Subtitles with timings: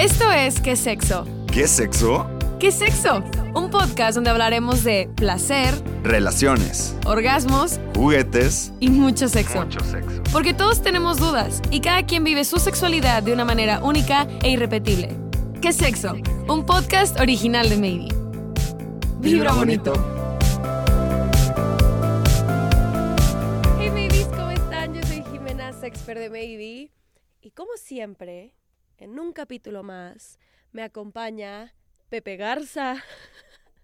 [0.00, 1.26] Esto es ¿Qué sexo?
[1.52, 2.26] ¿Qué sexo?
[2.58, 3.22] ¿Qué sexo?
[3.54, 9.70] Un podcast donde hablaremos de placer, Relaciones, orgasmos juguetes, y mucho sexo.
[9.70, 10.22] sexo.
[10.32, 14.48] Porque todos tenemos dudas y cada quien vive su sexualidad de una manera única e
[14.48, 15.14] irrepetible.
[15.60, 16.16] ¿Qué sexo?
[16.48, 18.08] Un podcast original de Maybe.
[19.18, 19.92] Vibra bonito.
[23.78, 24.94] Hey babies, ¿cómo están?
[24.94, 26.90] Yo soy Jimena, sexper de Maybe.
[27.42, 28.54] Y como siempre,
[29.00, 30.38] en un capítulo más,
[30.72, 31.74] me acompaña
[32.10, 33.02] Pepe Garza.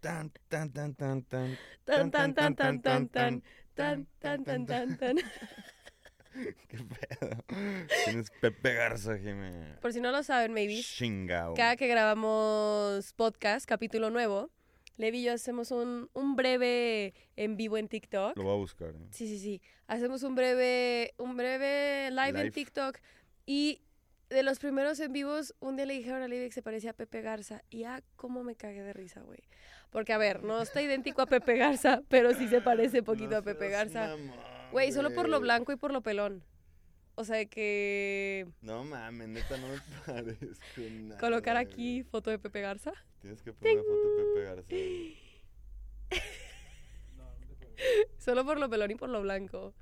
[0.01, 1.59] Tan, tan, tan, tan, tan.
[1.85, 3.43] Tan, tan, tan, tan, tan, tan.
[3.75, 5.17] Tan, tan, tan, tan, tan.
[6.69, 7.45] ¿Qué pedo?
[8.05, 9.77] Tienes Pepe Garza, Jimé.
[9.81, 11.55] Por si no lo saben, maybe, Chingao.
[11.55, 14.51] cada que grabamos podcast, capítulo nuevo,
[14.99, 18.37] Levi y yo hacemos un, un breve en vivo en TikTok.
[18.37, 18.91] Lo voy a buscar.
[18.91, 19.09] ¿eh?
[19.13, 19.63] Sí, sí, sí.
[19.87, 22.51] Hacemos un breve, un breve live, en Live.
[22.51, 22.99] TikTok.
[23.47, 23.81] Y
[24.29, 26.95] de los primeros en vivos, un día le dijeron a Levi que se parecía a
[26.95, 27.63] Pepe Garza.
[27.71, 29.41] Y ah, cómo me cagué de risa, güey.
[29.91, 33.37] Porque, a ver, no está idéntico a Pepe Garza, pero sí se parece poquito No
[33.39, 34.17] a Pepe Garza.
[34.73, 36.43] Güey, solo por lo blanco y por lo pelón.
[37.19, 41.19] O sea que No mames, neta, no me parezco nada.
[41.19, 42.93] colocar aquí foto de Pepe Garza.
[43.21, 44.67] Tienes que poner foto de Pepe Garza.
[44.69, 45.17] güey.
[48.19, 49.73] Solo por lo pelón y por lo blanco.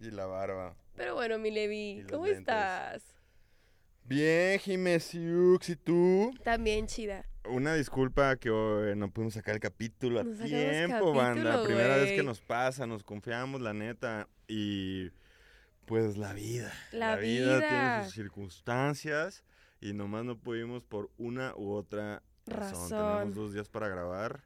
[0.00, 0.76] Y la barba.
[0.94, 2.40] Pero bueno, mi Levi, ¿cómo lentes.
[2.40, 3.02] estás?
[4.04, 6.30] Bien, Jimé Siux, ¿y tú?
[6.44, 7.24] También chida.
[7.48, 11.42] Una disculpa que hoy no pudimos sacar el capítulo a tiempo, banda.
[11.44, 14.28] capítulo, Primera vez que nos pasa, nos confiamos, la neta.
[14.46, 15.10] Y
[15.86, 16.72] pues la vida.
[16.92, 17.68] La vida, vida.
[17.68, 19.44] tiene sus circunstancias
[19.80, 22.90] y nomás no pudimos por una u otra razón.
[22.90, 23.12] Razón.
[23.18, 24.42] Tenemos dos días para grabar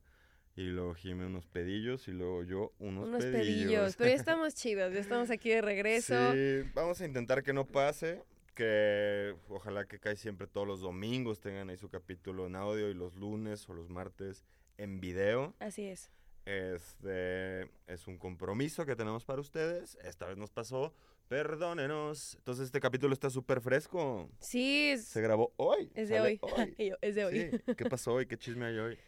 [0.56, 3.44] y luego Jimé unos pedillos y luego yo unos, Unos pedillos.
[3.44, 3.96] pedillos.
[3.96, 6.32] Pero ya estamos chidos, ya estamos aquí de regreso.
[6.32, 8.22] Sí, vamos a intentar que no pase.
[8.58, 12.94] Que ojalá que cae siempre todos los domingos tengan ahí su capítulo en audio y
[12.94, 14.44] los lunes o los martes
[14.78, 15.54] en video.
[15.60, 16.10] Así es.
[16.44, 19.96] Este es un compromiso que tenemos para ustedes.
[20.02, 20.92] Esta vez nos pasó.
[21.28, 22.34] Perdónenos.
[22.34, 24.28] Entonces este capítulo está súper fresco.
[24.40, 25.92] Sí, es, Se grabó hoy.
[25.94, 26.40] es de hoy.
[26.78, 27.50] Yo, es de hoy.
[27.52, 27.74] Sí.
[27.76, 28.26] ¿Qué pasó hoy?
[28.26, 28.98] ¿Qué chisme hay hoy?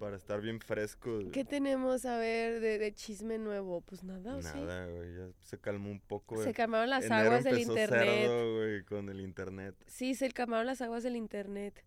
[0.00, 1.18] Para estar bien fresco.
[1.30, 3.82] ¿Qué tenemos a ver de, de chisme nuevo?
[3.82, 4.48] Pues nada, ¿o sí?
[4.58, 5.14] Nada, güey.
[5.14, 6.42] Ya se calmó un poco.
[6.42, 8.00] Se calmaron las Enero aguas del internet.
[8.08, 9.74] cerdo, güey, con el internet.
[9.86, 11.84] Sí, se calmaron las aguas del internet.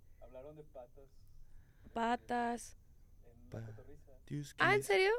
[1.94, 2.78] Patas.
[4.28, 4.86] Dios, Ah, ¿qué ¿en es?
[4.86, 5.12] serio?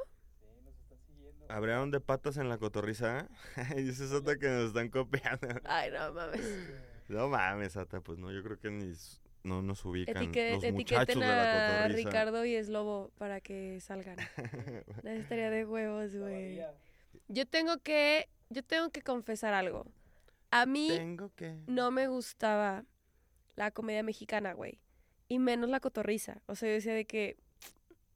[1.49, 3.29] ¿Hablaron de patas en la cotorriza?
[3.77, 5.49] y eso es otra que nos están copiando.
[5.65, 6.41] Ay, no mames.
[7.09, 8.93] No mames, Ata, pues no, yo creo que ni
[9.45, 12.09] no nos ubican Etique- los muchachos etiqueten de la a cotorriza.
[12.09, 14.17] Ricardo y Slobo para que salgan.
[15.05, 16.61] Estaría de huevos, güey.
[17.29, 19.87] Yo tengo que, yo tengo que confesar algo.
[20.51, 21.57] A mí Tengo que...
[21.67, 22.85] no me gustaba
[23.57, 24.81] la comedia mexicana, güey.
[25.29, 26.43] Y menos la cotorriza.
[26.47, 27.37] O sea, yo decía de que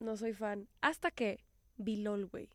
[0.01, 0.69] no soy fan.
[0.81, 1.45] Hasta que
[1.77, 2.49] vi LOL, güey.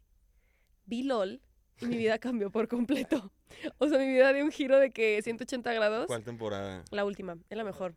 [0.85, 1.41] Vi LOL
[1.81, 3.31] y mi vida cambió por completo.
[3.77, 6.07] O sea, mi vida dio un giro de que 180 grados.
[6.07, 6.83] ¿Cuál temporada?
[6.91, 7.95] La última, es la mejor.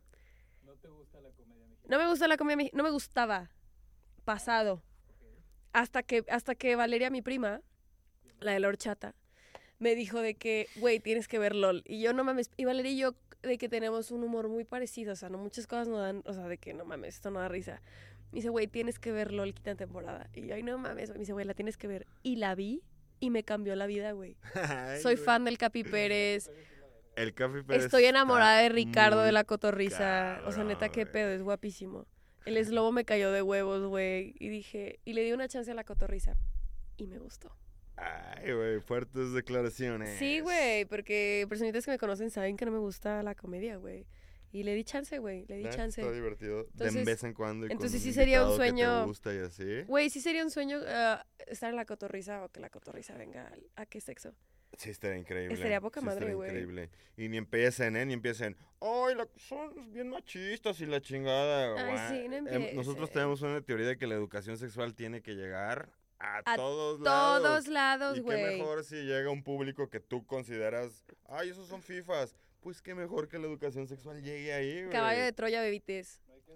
[1.87, 2.69] ¿No me gusta la mexicana?
[2.73, 3.49] No me gustaba.
[4.25, 4.83] Pasado.
[5.73, 7.61] Hasta que, hasta que Valeria, mi prima,
[8.39, 9.15] la de la horchata,
[9.79, 11.83] me dijo de que, güey, tienes que ver LOL.
[11.85, 12.49] Y yo no mames.
[12.57, 15.13] Y Valeria y yo de que tenemos un humor muy parecido.
[15.13, 17.39] O sea, no muchas cosas nos dan, o sea, de que no mames, esto no
[17.39, 17.81] da risa.
[18.31, 20.29] Me dice, güey, tienes que ver LOL quinta temporada.
[20.33, 21.11] Y yo, ay, no mames.
[21.11, 22.07] Me dice, güey, la tienes que ver.
[22.23, 22.83] Y la vi
[23.19, 24.35] y me cambió la vida, güey.
[25.01, 26.51] Soy fan del Capi Pérez.
[27.17, 29.95] El Café Pérez Estoy enamorada de Ricardo de la cotorriza.
[29.95, 32.05] O sea, cabrón, neta, qué pedo, es guapísimo.
[32.45, 34.35] El eslobo me cayó de huevos, güey.
[34.39, 36.37] Y dije, y le di una chance a la cotorriza.
[36.95, 37.51] Y me gustó.
[37.97, 40.17] Ay, güey, fuertes declaraciones.
[40.19, 44.05] Sí, güey, porque personitas que me conocen saben que no me gusta la comedia, güey.
[44.51, 45.99] Y le di chance, güey, le di chance.
[45.99, 46.67] Está divertido.
[46.73, 47.67] de vez en cuando.
[47.67, 49.81] y entonces sí sería un invitado que te sueño- gusta y así.
[49.87, 53.51] Güey, sí sería un sueño ah, estar en la cotorriza o que la cotorriza venga
[53.75, 54.33] a, qué sexo.
[54.77, 55.55] Sí, estaría increíble.
[55.55, 56.49] Estaría poca sí madre, güey.
[56.49, 56.89] increíble.
[57.17, 58.05] Y ni empiecen, ¿eh?
[58.05, 58.55] Ni empiecen.
[58.79, 61.73] ¡Ay, la- son bien machistas y la chingada!
[61.75, 62.09] Ay, guau".
[62.09, 62.43] sí, no Em,
[62.75, 63.13] Nosotros empiecen.
[63.13, 65.89] tenemos una teoría de que la educación sexual tiene que llegar
[66.19, 67.41] a, A todos lados.
[67.43, 68.57] Todos lados, y qué güey.
[68.59, 72.35] mejor si llega un público que tú consideras, ¡ay, esos son fifas!
[72.59, 74.91] Pues qué mejor que la educación sexual llegue ahí, güey.
[74.91, 76.21] Caballo de Troya, bebites.
[76.27, 76.51] No que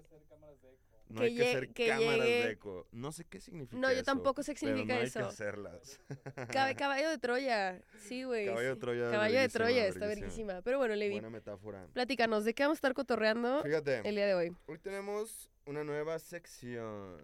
[1.20, 2.86] hay que hacer que cámaras llegue- de eco.
[2.92, 5.18] No sé qué significa No, yo eso, tampoco sé qué pero significa no hay eso.
[5.20, 6.00] que hacerlas.
[6.48, 7.82] Cab- caballo de Troya.
[7.98, 8.46] Sí, güey.
[8.46, 8.76] Caballo de.
[8.76, 9.10] Troya.
[9.10, 10.62] Caballo de Troya, está verguísima.
[10.62, 11.86] Pero bueno, Levi, Buena metáfora.
[11.92, 14.56] platícanos, ¿de qué vamos a estar cotorreando Fíjate, el día de hoy?
[14.66, 17.18] hoy tenemos una nueva sección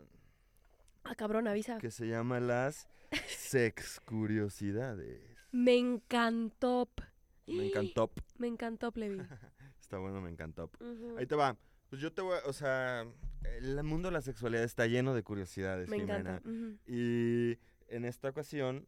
[1.04, 1.78] Ah, cabrón, avisa.
[1.78, 2.88] que se llama las
[3.26, 5.20] sex curiosidades.
[5.52, 6.88] Me encantó.
[7.46, 8.10] Me encantó.
[8.38, 9.18] Me encantó, Levi.
[9.80, 10.70] Está bueno, me encantó.
[11.16, 11.56] Ahí te va.
[11.88, 13.06] Pues yo te voy o sea,
[13.42, 16.18] el mundo de la sexualidad está lleno de curiosidades, Me Jimena.
[16.36, 16.48] encanta.
[16.48, 16.78] Ujú.
[16.86, 17.58] Y
[17.88, 18.86] en esta ocasión,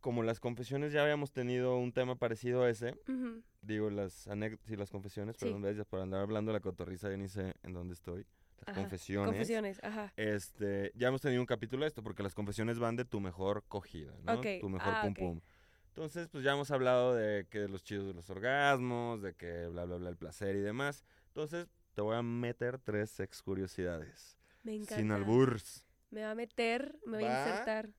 [0.00, 3.42] como las confesiones ya habíamos tenido un tema parecido a ese, Ujú.
[3.62, 5.44] digo las anécdotas y las confesiones, Sí.
[5.44, 8.26] perdón, ves, por andar hablando de la cotorriza, ya ni sé en dónde estoy.
[8.58, 9.26] Las Ajá, confesiones.
[9.30, 10.12] Confesiones, ajá.
[10.16, 13.64] Este, ya hemos tenido un capítulo de esto, porque las confesiones van de tu mejor
[13.68, 14.34] cogida, ¿no?
[14.34, 15.18] Ok, Tu mejor ah, pum ok.
[15.18, 15.40] pum.
[15.88, 19.86] Entonces, pues ya hemos hablado de que los chidos de los orgasmos, de que bla,
[19.86, 21.04] bla, bla, el placer y demás.
[21.28, 21.68] Entonces,
[22.00, 24.34] te voy a meter tres sex curiosidades.
[24.62, 24.96] Me encanta.
[24.96, 25.84] Sin alburs.
[26.10, 27.46] Me va a meter, me voy a ¿Va?
[27.46, 27.90] insertar.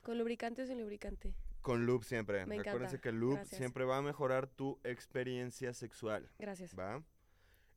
[0.00, 1.34] ¿Con lubricante o sin lubricante?
[1.60, 2.46] Con loop siempre.
[2.46, 3.00] Me Acuérdense encanta.
[3.02, 3.58] que el loop Gracias.
[3.58, 6.30] siempre va a mejorar tu experiencia sexual.
[6.38, 6.74] Gracias.
[6.74, 7.02] ¿Va?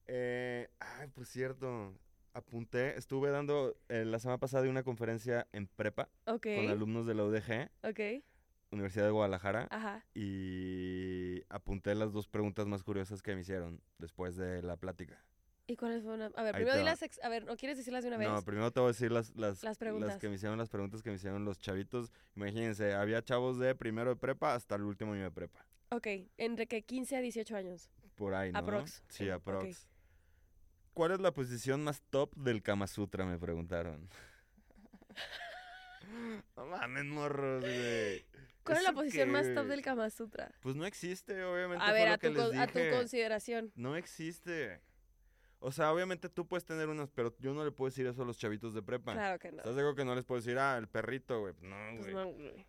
[0.07, 1.93] Eh, ay, por cierto,
[2.33, 7.25] apunté, estuve dando eh, la semana pasada una conferencia en prepa con alumnos de la
[7.25, 8.23] UDG, Ok.
[8.71, 10.05] Universidad de Guadalajara, Ajá.
[10.15, 15.21] y apunté las dos preguntas más curiosas que me hicieron después de la plática.
[15.65, 16.33] ¿Y cuáles fueron?
[16.35, 16.89] A ver, Ahí primero di va.
[16.91, 17.01] las...
[17.03, 18.27] ex- A ver, ¿no quieres decirlas de una vez?
[18.27, 20.17] No, primero te voy a decir las, las, Las preguntas.
[20.17, 22.11] que me hicieron, las preguntas que me hicieron los chavitos.
[22.35, 25.65] Imagínense, había chavos de primero de prepa hasta el último año de prepa.
[25.89, 26.07] Ok,
[26.37, 27.89] entre que 15 a 18 años.
[28.15, 28.59] Por ahí, ¿no?
[28.59, 29.03] Aprox.
[29.07, 29.41] Sí, Eh, ok.
[29.41, 29.87] aprox.
[30.93, 33.25] ¿Cuál es la posición más top del Kama Sutra?
[33.25, 34.09] Me preguntaron.
[36.57, 38.25] no mames, morros, güey.
[38.63, 39.53] ¿Cuál es la ¿Eso posición más qué?
[39.55, 40.51] top del Kama Sutra?
[40.61, 41.83] Pues no existe, obviamente.
[41.83, 42.91] A fue ver, lo a que tu, les con- a tu dije.
[42.91, 43.71] consideración.
[43.75, 44.81] No existe.
[45.65, 48.25] O sea, obviamente tú puedes tener unas, pero yo no le puedo decir eso a
[48.25, 49.13] los chavitos de prepa.
[49.13, 49.59] Claro que no.
[49.59, 51.53] ¿Estás acuerdo que no les puedo decir, ah, el perrito, güey?
[51.61, 52.13] No, Pues güey.
[52.13, 52.65] no, güey.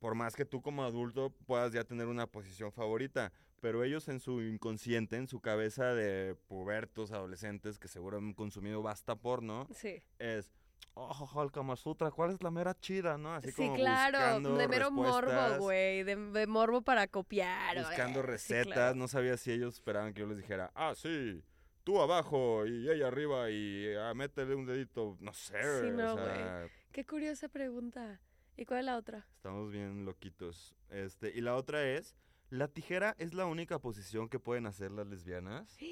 [0.00, 3.32] Por más que tú como adulto puedas ya tener una posición favorita.
[3.60, 8.82] Pero ellos en su inconsciente, en su cabeza de pubertos, adolescentes, que seguro han consumido
[8.82, 10.02] basta porno, Sí.
[10.18, 10.50] es,
[10.94, 13.34] oh, el Kama Sutra, ¿cuál es la mera chida, no?
[13.34, 14.40] Así Sí, como claro.
[14.56, 16.02] De mero morbo, güey.
[16.04, 17.78] De, de morbo para copiar.
[17.78, 18.94] Buscando eh, sí, recetas, claro.
[18.96, 21.42] no sabía si ellos esperaban que yo les dijera, ah, sí,
[21.88, 26.16] tú abajo y ella arriba y ah, métele un dedito, no sé, Sí, güey, no,
[26.16, 28.20] o sea, Qué curiosa pregunta.
[28.58, 29.26] ¿Y cuál es la otra?
[29.36, 30.76] estamos bien loquitos.
[30.90, 32.14] Este, y la otra es,
[32.50, 35.78] ¿la tijera es la única posición que pueden hacer las lesbianas?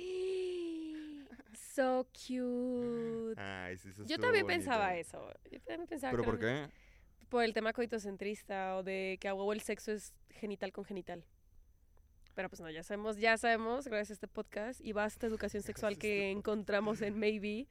[1.54, 3.40] So cute.
[3.40, 4.58] Ay, sí, eso Yo también bonito.
[4.60, 5.30] pensaba eso.
[5.50, 6.70] Yo también pensaba ¿Pero que por qué?
[7.30, 11.24] Por el tema coitocentrista o de que a huevo el sexo es genital con genital.
[12.36, 15.94] Pero pues no, ya sabemos, ya sabemos, gracias a este podcast y basta educación sexual
[15.94, 17.66] Gracias a que este encontramos en Maybe,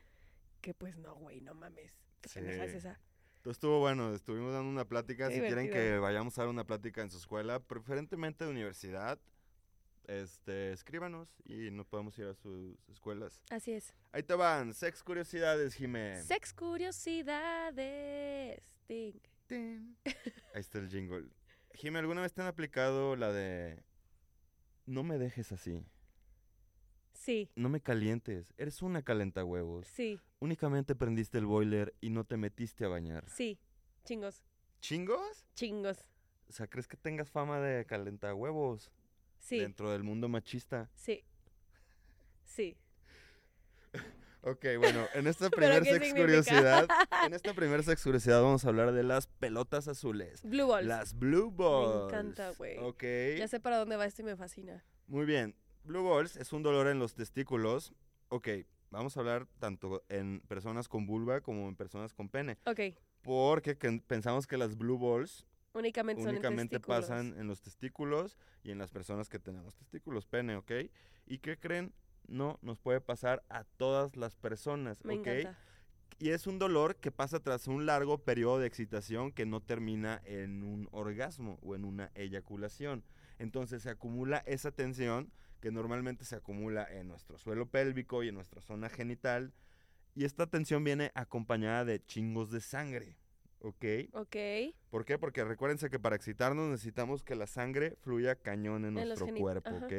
[0.59, 1.93] que pues no, güey, no mames.
[2.19, 2.39] ¿Qué Sí.
[2.39, 2.99] esa?
[3.37, 5.29] Entonces estuvo bueno, estuvimos dando una plática.
[5.29, 9.19] Qué si quieren que vayamos a dar una plática en su escuela, preferentemente de universidad,
[10.07, 13.39] este, escríbanos y nos podemos ir a sus escuelas.
[13.51, 13.93] Así es.
[14.13, 16.23] Ahí te van, sex curiosidades, Jimé.
[16.23, 18.63] Sex curiosidades.
[18.87, 19.13] Ting.
[19.45, 19.95] Tin.
[20.55, 21.29] Ahí está el jingle.
[21.75, 23.83] Jimé, ¿alguna vez te han aplicado la de
[24.85, 25.83] no me dejes así,
[27.13, 32.37] Sí, no me calientes, eres una calentahuevos, sí, únicamente prendiste el boiler y no te
[32.37, 33.27] metiste a bañar?
[33.29, 33.59] sí.
[34.03, 34.43] Chingos,
[34.81, 35.47] ¿Chingos?
[35.55, 36.05] chingos.
[36.47, 38.91] O sea, ¿crees que tengas fama de calentahuevos
[39.39, 40.91] Sí, dentro del mundo machista?
[40.93, 41.23] sí.
[42.43, 42.77] Sí.
[44.47, 46.21] Ok, bueno, en esta ¿Pero primer qué sex significa?
[46.21, 46.87] curiosidad,
[47.25, 50.43] en esta primer sex curiosidad vamos a hablar de las pelotas azules.
[50.43, 50.87] Blue balls.
[50.87, 52.13] Las blue balls.
[52.13, 52.77] encanta, güey.
[52.77, 53.03] Ok.
[53.37, 54.83] Ya sé para dónde va esto y me fascina.
[55.07, 55.55] Muy bien.
[55.83, 57.93] Blue balls es un dolor en los testículos.
[58.29, 58.49] Ok,
[58.91, 62.57] vamos a hablar tanto en personas con vulva como en personas con pene.
[62.65, 62.79] Ok,
[63.21, 67.01] Porque que- pensamos que las blue balls únicamente son en únicamente testículos.
[67.01, 70.71] pasan en los testículos y en las personas que tenemos testículos, pene, ¿ok?
[71.27, 71.93] ¿Y qué creen?
[72.27, 75.27] No nos puede pasar a todas las personas, Me ¿ok?
[75.27, 75.59] encanta.
[76.17, 80.21] Y es un dolor que pasa tras un largo periodo de excitación que no termina
[80.23, 83.03] en un orgasmo o en una eyaculación.
[83.37, 88.35] Entonces se acumula esa tensión que normalmente se acumula en nuestro suelo pélvico y en
[88.35, 89.53] nuestra zona genital.
[90.13, 93.17] Y esta tensión viene acompañada de chingos de sangre,
[93.59, 93.85] ¿ok?
[94.13, 94.35] Ok.
[94.89, 95.17] ¿Por qué?
[95.17, 99.85] Porque recuérdense que para excitarnos necesitamos que la sangre fluya cañón en, nuestro cuerpo, ajá.
[99.85, 99.93] ¿ok?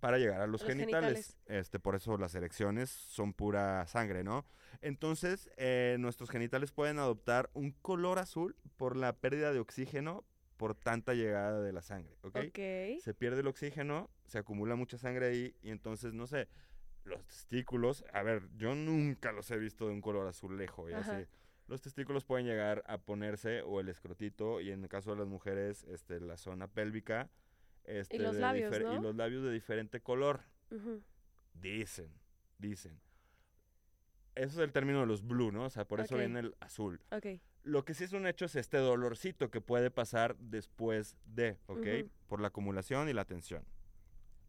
[0.00, 1.26] Para llegar a los, Los genitales.
[1.26, 1.38] genitales.
[1.46, 4.46] Este, por eso las erecciones son pura sangre, ¿no?
[4.80, 10.24] Entonces, eh, nuestros genitales pueden adoptar un color azul por la pérdida de oxígeno
[10.56, 12.36] por tanta llegada de la sangre, ¿ok?
[12.48, 13.00] Ok.
[13.02, 16.48] Se pierde el oxígeno, se acumula mucha sangre ahí y entonces, no sé,
[17.04, 21.16] los testículos, a ver, yo nunca los he visto de un color azulejo y Ajá.
[21.16, 21.26] así.
[21.66, 25.28] Los testículos pueden llegar a ponerse o el escrotito y en el caso de las
[25.28, 27.30] mujeres, este, la zona pélvica.
[27.84, 28.76] Este, los de labios.
[28.76, 30.42] Y los labios de diferente color.
[31.54, 32.12] Dicen,
[32.58, 33.00] dicen.
[34.34, 35.64] Eso es el término de los blue, ¿no?
[35.64, 37.00] O sea, por eso viene el azul.
[37.10, 37.40] Ok.
[37.62, 42.10] Lo que sí es un hecho es este dolorcito que puede pasar después de, ¿ok?
[42.26, 43.64] Por la acumulación y la tensión.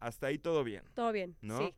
[0.00, 0.84] Hasta ahí todo bien.
[0.94, 1.36] Todo bien.
[1.42, 1.58] ¿No?
[1.58, 1.74] Sí.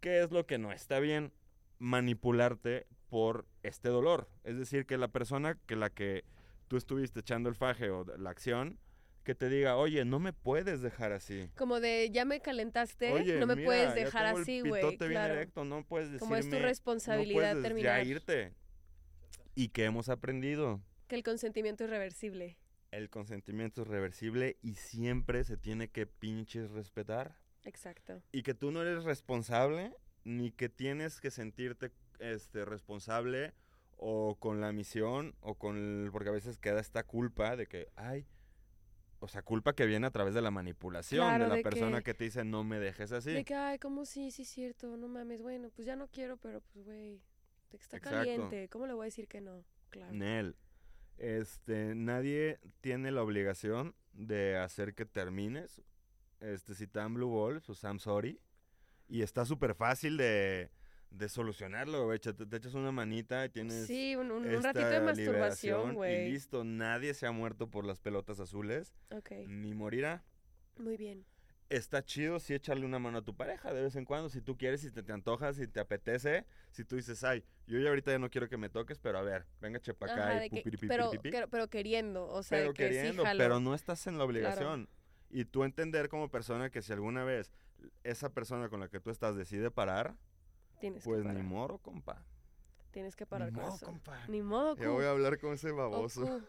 [0.00, 1.32] ¿Qué es lo que no está bien?
[1.78, 4.30] Manipularte por este dolor.
[4.44, 6.24] Es decir, que la persona que la que
[6.68, 8.78] tú estuviste echando el faje o la acción,
[9.24, 11.50] que te diga, oye, no me puedes dejar así.
[11.56, 14.60] Como de, ya me calentaste, Oye, no me mira, puedes ya dejar tengo el así,
[14.60, 14.96] güey.
[14.96, 15.34] Claro.
[15.34, 18.02] erecto, no puedes decirme, Como es tu no responsabilidad puedes terminar.
[18.02, 18.54] ya irte.
[19.54, 20.80] ¿Y qué hemos aprendido?
[21.06, 22.56] Que el consentimiento es reversible.
[22.90, 27.36] El consentimiento es reversible y siempre se tiene que pinches respetar.
[27.64, 28.22] Exacto.
[28.32, 29.92] Y que tú no eres responsable,
[30.24, 33.52] ni que tienes que sentirte este, responsable
[33.96, 37.88] o con la misión, o con el- porque a veces queda esta culpa de que,
[37.96, 38.26] ay,
[39.20, 41.98] o sea, culpa que viene a través de la manipulación Claro, de la de persona
[41.98, 43.30] que- que, te dice no me dejes así.
[43.32, 45.42] De que, ay, como sí, sí, es cierto, no mames.
[45.42, 47.20] Bueno, pues ya no quiero, pero pues, güey,
[47.70, 48.10] está Exacto.
[48.18, 48.68] caliente.
[48.70, 49.64] ¿Cómo le voy a decir que no?
[49.90, 50.12] Claro.
[50.12, 50.56] Nel,
[51.18, 55.82] este, nadie tiene la obligación de hacer que termines.
[56.40, 58.40] Este, si te dan blue balls, pues I'm sorry.
[59.08, 60.70] Y está súper fácil de,
[61.10, 62.18] de solucionarlo, güey.
[62.18, 65.34] Te, te echas una manita y tienes Sí, un, un- un esta ratito de masturbación,
[65.34, 66.30] liberación Y güey.
[66.32, 70.24] listo, nadie se ha muerto por las pelotas azules, Ok, ni morirá.
[70.76, 71.24] muy bien.
[71.68, 74.56] Está chido sí echarle una mano a tu pareja de vez en cuando, si tú
[74.56, 78.10] quieres, si te, te antojas, si te apetece, si tú dices, ay, yo ya ahorita
[78.10, 81.12] ya no quiero que me toques, pero a ver, venga chepa acá y que- pero,
[81.48, 83.38] pero, queriendo, o sea, pero que queriendo, sí jalo.
[83.38, 84.88] pero no estás en la obligación.
[85.28, 87.52] Y tú entender como persona que si alguna vez
[88.02, 90.16] esa persona con la que tú estás decide parar,
[90.80, 92.24] Tienes pues que ni modo, compa.
[92.90, 93.86] Tienes que Ni parar con modo, eso.
[93.86, 94.26] compa.
[94.28, 96.40] Ni modo, Ya voy a hablar con ese baboso.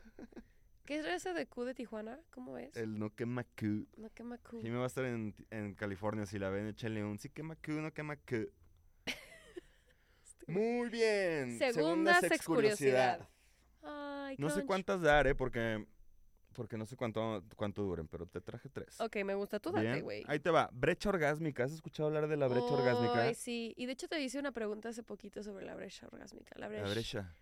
[0.85, 2.19] ¿Qué es ese de Q de Tijuana?
[2.31, 2.75] ¿Cómo es?
[2.75, 3.87] El no quema Q.
[3.97, 4.61] No quema Q.
[4.61, 7.55] Sí me va a estar en, en California, si la ven, échenle un sí quema
[7.55, 8.51] Q, no quema Q.
[10.47, 11.57] Muy bien.
[11.59, 13.29] Segunda sex sexcuriosidad.
[13.83, 15.35] Ay, No sé cuántas dar, ¿eh?
[15.35, 15.85] Porque,
[16.53, 18.99] porque no sé cuánto, cuánto duren, pero te traje tres.
[18.99, 19.59] Ok, me gusta.
[19.59, 20.23] Tú date, güey.
[20.27, 20.69] Ahí te va.
[20.73, 21.63] Brecha orgásmica.
[21.63, 23.23] ¿Has escuchado hablar de la brecha orgásmica?
[23.23, 23.73] Ay, sí.
[23.77, 26.55] Y de hecho te hice una pregunta hace poquito sobre la brecha orgásmica.
[26.57, 26.83] La brecha.
[26.83, 27.35] La brecha.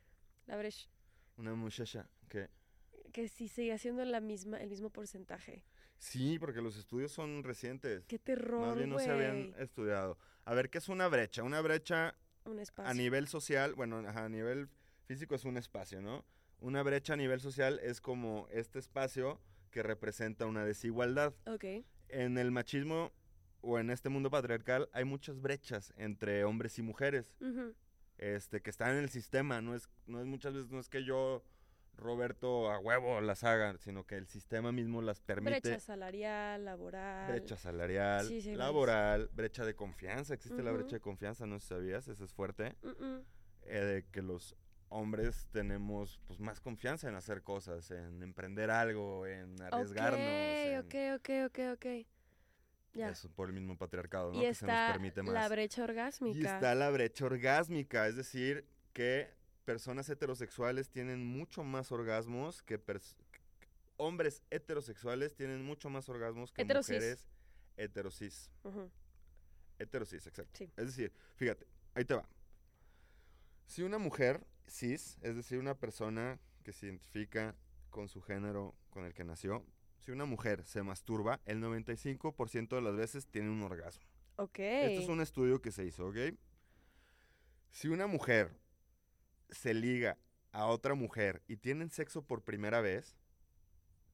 [0.47, 0.89] La brecha.
[1.37, 2.49] Una muchacha que...
[3.11, 5.63] Que sí sigue haciendo la misma, el mismo porcentaje.
[5.97, 8.05] Sí, porque los estudios son recientes.
[8.05, 10.17] Qué terror, Más bien no se habían estudiado.
[10.45, 11.43] A ver, ¿qué es una brecha?
[11.43, 12.89] Una brecha Un espacio.
[12.89, 14.69] a nivel social, bueno, a nivel
[15.05, 16.23] físico es un espacio, ¿no?
[16.61, 19.39] Una brecha a nivel social es como este espacio
[19.71, 21.33] que representa una desigualdad.
[21.45, 21.65] Ok.
[22.09, 23.11] En el machismo
[23.61, 27.73] o en este mundo patriarcal hay muchas brechas entre hombres y mujeres, Ujú.
[28.17, 29.61] este, que están en el sistema.
[29.61, 31.43] No es, no es muchas veces no es que yo
[31.99, 35.59] Roberto a huevo las haga, sino que el sistema mismo las permite.
[35.59, 37.31] Brecha salarial, laboral.
[37.31, 40.33] Brecha salarial, Sí, sí, laboral, brecha de confianza.
[40.33, 42.75] Existe la brecha de confianza, no sé si sabías, eso es fuerte.
[42.81, 43.23] Mm, mm.
[43.63, 44.55] eh, de que los
[44.89, 50.19] hombres tenemos pues más confianza en hacer cosas, en emprender algo, en arriesgarnos.
[50.19, 52.07] en- Ok, ok, ok, ok, ok.
[52.93, 53.09] Ya.
[53.09, 54.39] Eso por el mismo patriarcado, ¿no?
[54.41, 55.33] y que se nos está permite más.
[55.33, 56.55] la brecha y orgásmica.
[56.55, 59.31] está la brecha orgásmica, es decir, que
[59.63, 62.81] personas heterosexuales tienen mucho más orgasmos que
[63.97, 66.95] hombres heterosexuales tienen mucho más orgasmos que Heterosis.
[66.95, 67.27] mujeres
[67.77, 68.51] heterosis.
[68.63, 68.89] Ujú.
[69.77, 70.51] Heterosis, exacto.
[70.57, 70.71] Sí.
[70.75, 72.27] Es decir, fíjate, ahí te va.
[73.67, 77.55] Si una mujer cis, es decir, una persona que se identifica
[77.89, 79.65] con su género con el que nació,
[79.99, 84.05] si una mujer se masturba, el 95% de las veces tiene un orgasmo.
[84.37, 84.59] Ok.
[84.59, 86.17] Este es un estudio que se hizo, ¿ok?
[87.71, 88.57] Si una mujer
[89.49, 90.17] se liga
[90.51, 93.17] a otra mujer y tienen sexo por primera vez,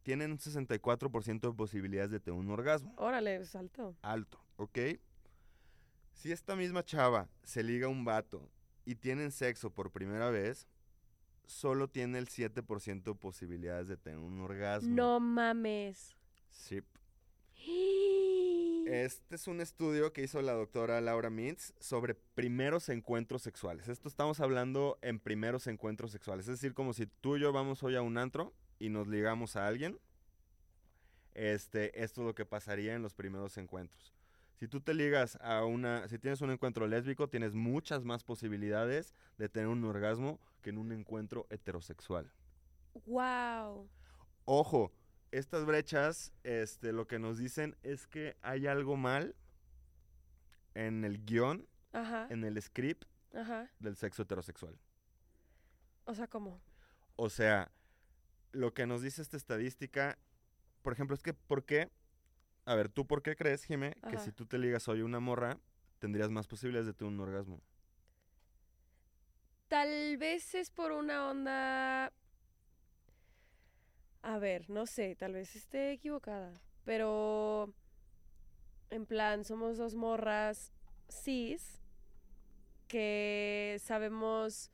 [0.03, 3.95] tienen un 64% de posibilidades de tener un orgasmo Órale, salto.
[4.01, 4.77] alto, ¿ok?
[6.13, 8.50] Si esta misma chava se liga a un vato
[8.86, 10.68] y tienen sexo por primera vez,
[11.46, 14.96] solo tiene el 7% de posibilidades de tener un orgasmo.
[14.96, 16.15] No mames.
[16.51, 16.82] Sí.
[18.86, 23.88] Este es un estudio que hizo la doctora Laura Mintz sobre primeros encuentros sexuales.
[23.88, 26.48] Esto estamos hablando en primeros encuentros sexuales.
[26.48, 29.56] Es decir, como si tú y yo vamos hoy a un antro y nos ligamos
[29.56, 30.00] a alguien.
[31.34, 34.14] Este, esto es lo que pasaría en los primeros encuentros.
[34.55, 39.13] Si tú te ligas a una, si tienes un encuentro lésbico, tienes muchas más posibilidades
[39.38, 42.31] de tener un orgasmo que en un encuentro heterosexual.
[43.05, 43.89] Wow.
[44.45, 44.93] Ojo,
[45.31, 49.35] estas brechas, este, lo que nos dicen es que hay algo mal
[50.74, 52.27] en el guion, Ajá.
[52.29, 53.69] en el script Ajá.
[53.79, 54.77] del sexo heterosexual.
[56.05, 56.62] O sea, ¿cómo?
[57.17, 57.71] O sea,
[58.53, 60.17] lo que nos dice esta estadística,
[60.81, 61.89] por ejemplo, es que ¿por qué?
[62.65, 65.19] A ver, ¿tú por qué crees, Jimé, que si tú te ligas hoy a una
[65.19, 65.60] morra,
[66.00, 67.62] tendrías más posibilidades de tener un orgasmo?
[69.67, 72.12] Tal vez es por una onda...
[74.24, 77.72] A ver, no sé, tal vez esté equivocada, pero
[78.89, 80.74] en plan, somos dos morras
[81.07, 81.79] cis
[82.88, 84.72] que sabemos,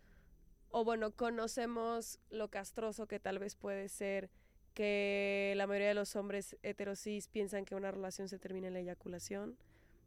[0.69, 4.29] o bueno, conocemos lo castroso que tal vez puede ser
[4.73, 8.79] que la mayoría de los hombres heterosis piensan que una relación se termina en la
[8.79, 9.57] eyaculación,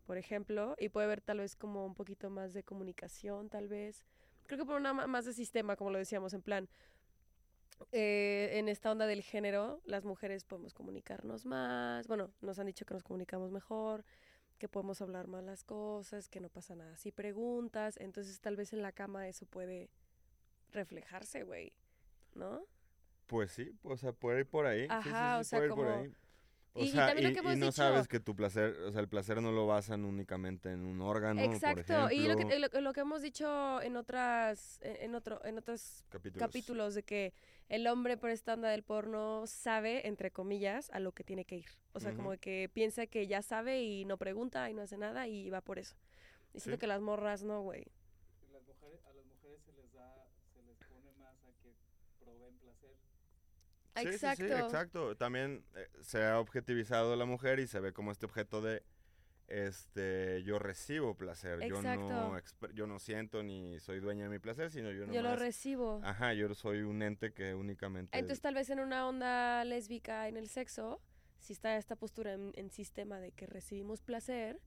[0.06, 4.04] por ejemplo, y puede haber tal vez como un poquito más de comunicación, tal vez.
[4.46, 6.68] Creo que por una más de sistema, como lo decíamos, en plan,
[7.92, 12.84] eh, en esta onda del género, las mujeres podemos comunicarnos más, bueno, nos han dicho
[12.84, 14.04] que nos comunicamos mejor,
[14.58, 18.72] que podemos hablar más las cosas, que no pasa nada si preguntas, entonces tal vez
[18.72, 19.90] en la cama eso puede
[20.72, 21.72] reflejarse, güey,
[22.34, 22.64] ¿no?
[23.34, 24.86] Pues sí, o sea, puede ir por ahí.
[24.88, 25.82] Ajá, o sea, como...
[26.72, 29.66] O y, sea, y, no sabes que tu placer, o sea, el placer no lo
[29.66, 34.78] basan únicamente en un órgano, Exacto, y lo que, lo, que hemos dicho en otras,
[34.82, 36.04] en otro, en otros
[36.36, 36.94] capítulos.
[36.94, 37.32] de que
[37.68, 41.56] el hombre por esta onda del porno sabe, entre comillas, a lo que tiene que
[41.56, 41.70] ir.
[41.92, 45.26] O sea, como que piensa que ya sabe y no pregunta y no hace nada
[45.26, 45.96] y va por eso.
[46.52, 47.86] Y siento que las morras no, güey.
[53.94, 54.44] Exacto.
[54.44, 55.16] Sí, exacto.
[55.16, 58.82] También eh, se ha objetivizado la mujer y se ve como este objeto de
[59.48, 62.34] este yo recibo placer yo no
[62.72, 66.32] yo no siento ni soy dueña de mi placer sino yo yo lo recibo ajá
[66.32, 70.48] yo soy un ente que únicamente entonces tal vez en una onda lésbica en el
[70.48, 71.00] sexo
[71.40, 74.60] si está esta postura en, sistema de que recibimos placer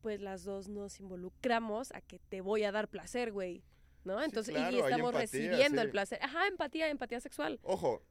[0.00, 3.62] pues las dos nos involucramos a que te voy a dar placer güey
[4.02, 4.22] ¿no?
[4.22, 6.18] Entonces, y estamos recibiendo el placer.
[6.20, 7.58] Ajá, empatía, empatía sexual.
[7.62, 8.02] Ojo,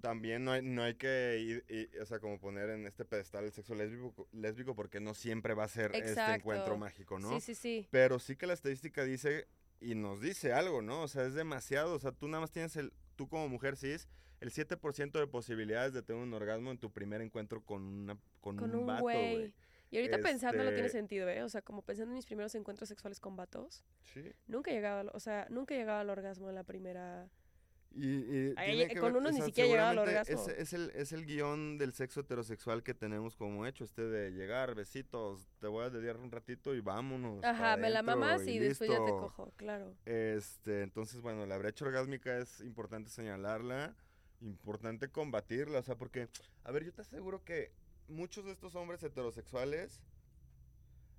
[0.00, 3.52] también no hay, no hay que ir, o sea, como poner en este pedestal el
[3.52, 7.32] sexo lésbico, lésbico porque no siempre va a ser este encuentro mágico, ¿no?
[7.34, 7.88] Sí, sí, sí.
[7.90, 9.48] Pero sí que la estadística dice
[9.80, 11.02] y nos dice algo, ¿no?
[11.02, 14.08] O sea, es demasiado, o sea, tú nada más tienes el, tú como mujer cis,
[14.40, 18.58] el 7% de posibilidades de tener un orgasmo en tu primer encuentro con una con,
[18.62, 19.52] un, vato, güey.
[19.90, 21.42] Y ahorita pensando no tiene este sentido, ¿eh?
[21.42, 23.84] O sea, como pensando en mis primeros encuentros sexuales con vatos.
[24.14, 24.32] Sí.
[24.46, 27.28] Nunca llegaba, o sea, nunca llegaba al orgasmo en la primera
[27.94, 30.46] y, con uno ni siquiera llegaba al orgasmo.
[30.56, 34.74] Es, el, es el guion del sexo heterosexual que tenemos como hecho, este de llegar,
[34.74, 37.44] besitos, te voy a dedicar un ratito y vámonos.
[37.44, 39.94] Ajá, me la mamas y, después ya te cojo, claro.
[40.04, 43.94] Este, entonces, bueno, la brecha orgásmica es importante señalarla,
[44.40, 46.28] importante combatirla, o sea, porque,
[46.64, 47.72] a ver, yo te aseguro que
[48.08, 50.02] muchos de estos hombres heterosexuales,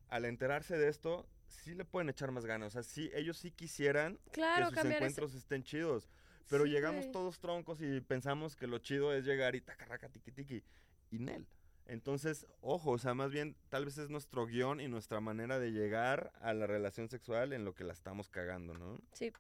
[0.10, 3.52] al enterarse de esto, sí le pueden echar más ganas, o sea, sí, ellos sí
[3.52, 6.10] quisieran que sus encuentros estén chidos.
[6.50, 10.64] Pero llegamos todos troncos y pensamos que lo chido es llegar y tacarraca, tiki tiki.
[11.12, 11.48] Y Nel.
[11.86, 15.72] Entonces, ojo, o sea, más bien tal vez es nuestro guion y nuestra manera de
[15.72, 19.00] llegar a la relación sexual en lo que la estamos cagando, ¿no?
[19.12, 19.34] Sí.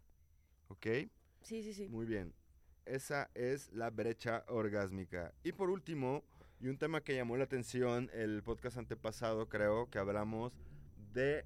[0.67, 0.85] ¿Ok?
[1.41, 1.87] Sí, sí, sí.
[1.87, 2.33] Muy bien.
[2.85, 5.33] Esa es la brecha orgásmica.
[5.43, 6.23] Y por último,
[6.59, 10.53] y un tema que llamó la atención el podcast antepasado, creo que hablamos
[11.13, 11.45] de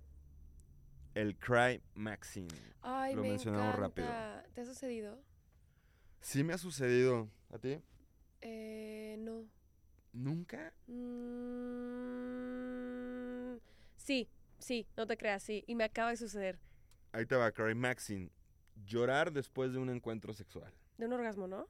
[1.13, 2.47] el cry maxine.
[2.81, 4.07] Ay, Lo mencionamos rápido.
[4.53, 5.19] ¿Te ha sucedido?
[6.21, 7.29] Sí me ha sucedido.
[7.51, 7.79] ¿A ti?
[8.41, 9.45] Eh, no.
[10.13, 10.73] ¿Nunca?
[10.87, 12.17] Mm,
[13.95, 15.63] sí, sí, no te creas, sí.
[15.67, 16.59] Y me acaba de suceder.
[17.11, 18.31] Ahí te va, Cry Maxine.
[18.85, 20.73] Llorar después de un encuentro sexual.
[20.97, 21.67] De un orgasmo, ¿no?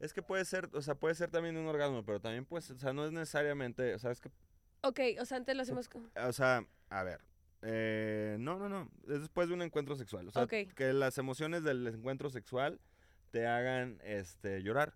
[0.00, 2.74] Es que puede ser, o sea, puede ser también un orgasmo, pero también puede ser,
[2.76, 4.32] o sea, no es necesariamente, o sea, es que...
[4.80, 5.88] Ok, o sea, antes lo hacemos...
[6.26, 7.20] O sea, a ver,
[7.62, 10.26] eh, no, no, no, es después de un encuentro sexual.
[10.26, 12.80] O sea, que las emociones del encuentro sexual
[13.32, 14.94] te hagan este, llorar.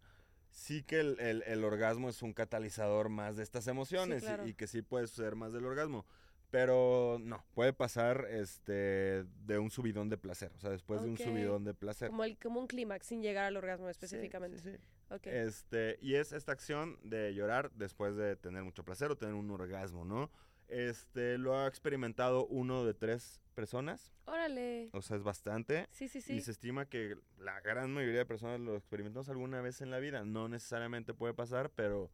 [0.51, 5.07] Sí que el, orgasmo es un catalizador más de estas emociones y, que sí puede
[5.07, 6.07] suceder más del orgasmo.
[6.51, 11.19] Pero no, puede pasar este de un subidón de placer, o sea, después de un
[11.19, 12.09] subidón de placer.
[12.09, 14.59] Como, el, como un clímax sin llegar al orgasmo específicamente.
[14.59, 14.77] Sí,
[15.25, 19.51] Este, y es esta acción de llorar después de tener mucho placer o tener un
[19.51, 20.31] orgasmo, ¿no?
[20.69, 24.13] Este, lo ha experimentado uno de tres personas.
[24.27, 24.91] Órale.
[24.93, 25.87] O sea, es bastante.
[25.91, 26.35] Sí, sí, sí.
[26.35, 29.99] Y se estima que la gran mayoría de personas lo experimentamos alguna vez en la
[29.99, 30.25] vida.
[30.25, 32.11] No necesariamente puede pasar, pero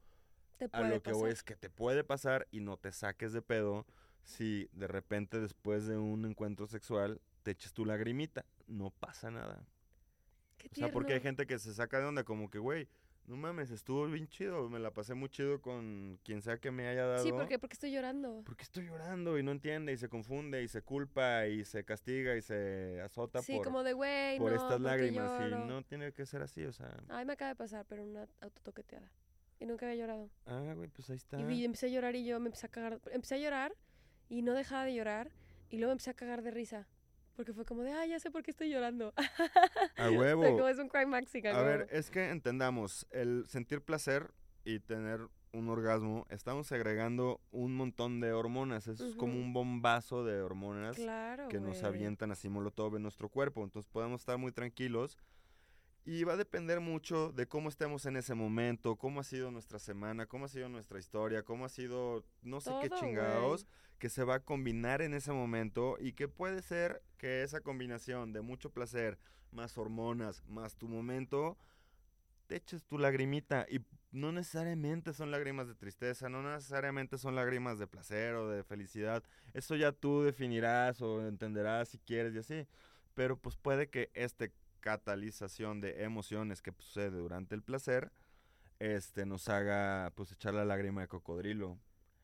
[0.72, 3.86] a lo que voy es que te puede pasar y no te saques de pedo
[4.22, 8.44] si de repente después de un encuentro sexual te eches tu lagrimita.
[8.66, 9.64] No pasa nada.
[10.58, 12.88] Qué o sea, porque hay gente que se saca de onda como que, güey,
[13.26, 14.68] no mames, estuvo bien chido.
[14.68, 17.22] Me la pasé muy chido con quien sea que me haya dado.
[17.22, 18.42] Sí, porque porque estoy llorando.
[18.44, 22.36] Porque estoy llorando y no entiende y se confunde y se culpa y se castiga
[22.36, 25.40] y se azota sí, por, como de, güey, por estas lágrimas.
[25.50, 26.96] Y no tiene que ser así, o sea.
[27.08, 29.10] Ay, me acaba de pasar, pero una autotoqueteada.
[29.60, 30.28] Y nunca había llorado.
[30.46, 31.40] Ah, güey, pues ahí está.
[31.40, 33.00] Y empecé a llorar y yo me empecé a cagar.
[33.12, 33.74] Empecé a llorar
[34.28, 35.30] y no dejaba de llorar.
[35.70, 36.88] Y luego empecé a cagar de risa.
[37.36, 39.14] Porque fue como de, ah, ya sé por qué estoy llorando.
[39.96, 40.42] A huevo.
[40.42, 44.32] como es un crime maxi, A ver, es que entendamos, el sentir placer
[44.64, 45.20] y tener
[45.52, 48.86] un orgasmo, estamos agregando un montón de hormonas.
[48.88, 53.28] Eso es como un bombazo de hormonas Claro, que nos avientan así molotov en nuestro
[53.28, 53.62] cuerpo.
[53.62, 55.18] Entonces podemos estar muy tranquilos.
[56.04, 59.78] Y va a depender mucho de cómo estemos en ese momento, cómo ha sido nuestra
[59.78, 63.74] semana, cómo ha sido nuestra historia, cómo ha sido no sé qué Todo, chingados, güey.
[63.98, 68.32] que se va a combinar en ese momento y que puede ser que esa combinación
[68.32, 69.16] de mucho placer,
[69.52, 71.56] más hormonas, más tu momento,
[72.48, 73.66] te eches tu lagrimita.
[73.70, 78.64] Y no necesariamente son lágrimas de tristeza, no necesariamente son lágrimas de placer o de
[78.64, 79.22] felicidad.
[79.54, 82.66] Eso ya tú definirás o entenderás si quieres y así.
[83.14, 84.46] Pero pues puede que esta
[84.82, 88.12] catalización de emociones que pues, sucede durante el placer
[88.80, 91.78] este nos haga pues echar la lágrima de cocodrilo.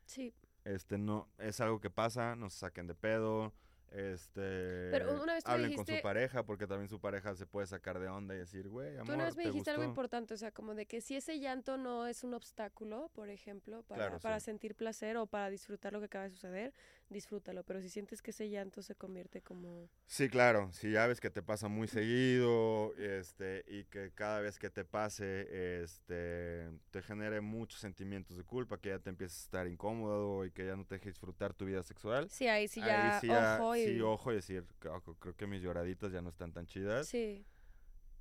[0.06, 3.54] Sí, Este no es algo que pasa, no se saquen de pedo.
[3.90, 7.46] Este Pero una vez tú me hablen con su pareja porque también su pareja se
[7.46, 9.82] puede sacar de onda y decir, güey, amor, Tú una vez me ¿te dijiste algo
[9.82, 9.90] gustó?".
[9.92, 13.82] importante, o sea, como de que si ese llanto no es un obstáculo, por ejemplo,
[13.84, 14.46] para, Claro, para sí.
[14.46, 16.74] sentir placer o para disfrutar lo que acaba de suceder,
[17.08, 17.62] disfrútalo.
[17.64, 19.88] Pero si sientes que ese llanto se convierte como...
[20.06, 24.58] Sí, claro, si ya ves que te pasa muy seguido, este, y que cada vez
[24.58, 29.44] que te pase, este, te genere muchos sentimientos de culpa, que ya te empieces a
[29.44, 32.28] estar incómodo y que ya no te deje disfrutar tu vida sexual.
[32.30, 33.80] Sí, ahí sí ahí ya, sí, ya- ojo y...
[33.84, 37.08] sí, ojo y decir, "Creo- creo que mis lloraditas ya no están tan chidas.
[37.08, 37.44] Sí,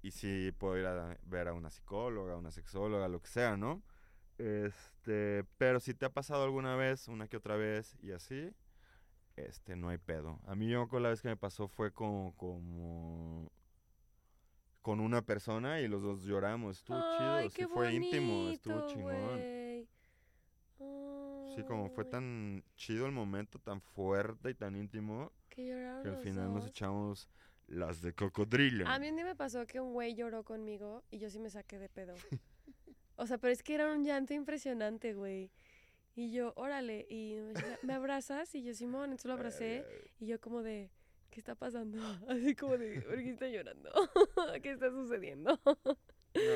[0.03, 3.57] Y sí puedo ir a ver a una psicóloga, a una sexóloga, lo que sea,
[3.57, 3.81] ¿no?
[4.37, 8.53] Este, pero si te ha pasado alguna vez, una que otra vez y así,
[9.37, 10.39] este, no hay pedo.
[10.45, 13.51] A mí yo con la vez que me pasó fue como, como
[14.81, 16.77] con una persona y los dos lloramos.
[16.77, 19.39] Estuvo Ay, chido, sí fue íntimo, estuvo chingón.
[21.55, 26.09] Sí, como fue tan chido el momento, tan fuerte y tan íntimo, Que lloraron que
[26.09, 27.27] al final nos echamos
[27.67, 28.87] las de cocodrilo.
[28.87, 31.49] A mí un día me pasó que un güey lloró conmigo y yo sí me
[31.49, 32.13] saqué de pedo.
[33.19, 35.49] O sea, pero es que era un llanto impresionante, güey.
[36.17, 38.53] Y yo, órale, y me decía, ¿me abrazas?
[38.55, 39.85] Y yo, Simón, entonces lo abracé.
[40.19, 40.89] Y yo como de,
[41.29, 41.99] ¿qué está pasando?
[42.27, 43.91] Así como de, ¿por qué está llorando?
[44.63, 45.59] ¿Qué está sucediendo?
[45.63, 45.93] No,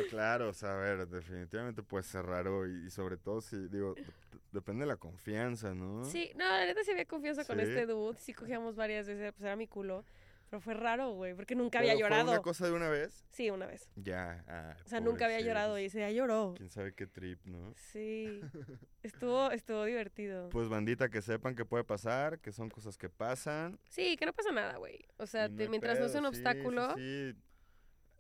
[0.10, 3.94] claro, o sea, a ver, definitivamente puede ser raro y, y sobre todo si, digo,
[3.94, 4.04] de-
[4.52, 6.06] depende de la confianza, ¿no?
[6.06, 8.18] Sí, no, la neta sí había confianza con este dude.
[8.18, 10.04] Sí cogíamos varias veces, pues era mi culo.
[10.52, 12.32] Pero fue raro, güey, porque nunca Pero había ¿fue llorado.
[12.34, 13.26] una cosa de una vez?
[13.30, 13.90] Sí, una vez.
[13.96, 14.44] Ya.
[14.50, 16.54] ah, O sea, nunca había llorado y ese día lloró.
[16.58, 17.74] Quién sabe qué trip, ¿no?
[17.78, 18.42] Sí.
[19.02, 20.50] Estuvo, estuvo divertido.
[20.50, 23.80] Pues bandita, que sepan que puede pasar, que son cosas que pasan.
[23.90, 25.00] Sí, que no pasa nada, güey.
[25.18, 26.96] O sea, te- mientras no sea un sí, obstáculo.
[26.98, 27.34] Sí,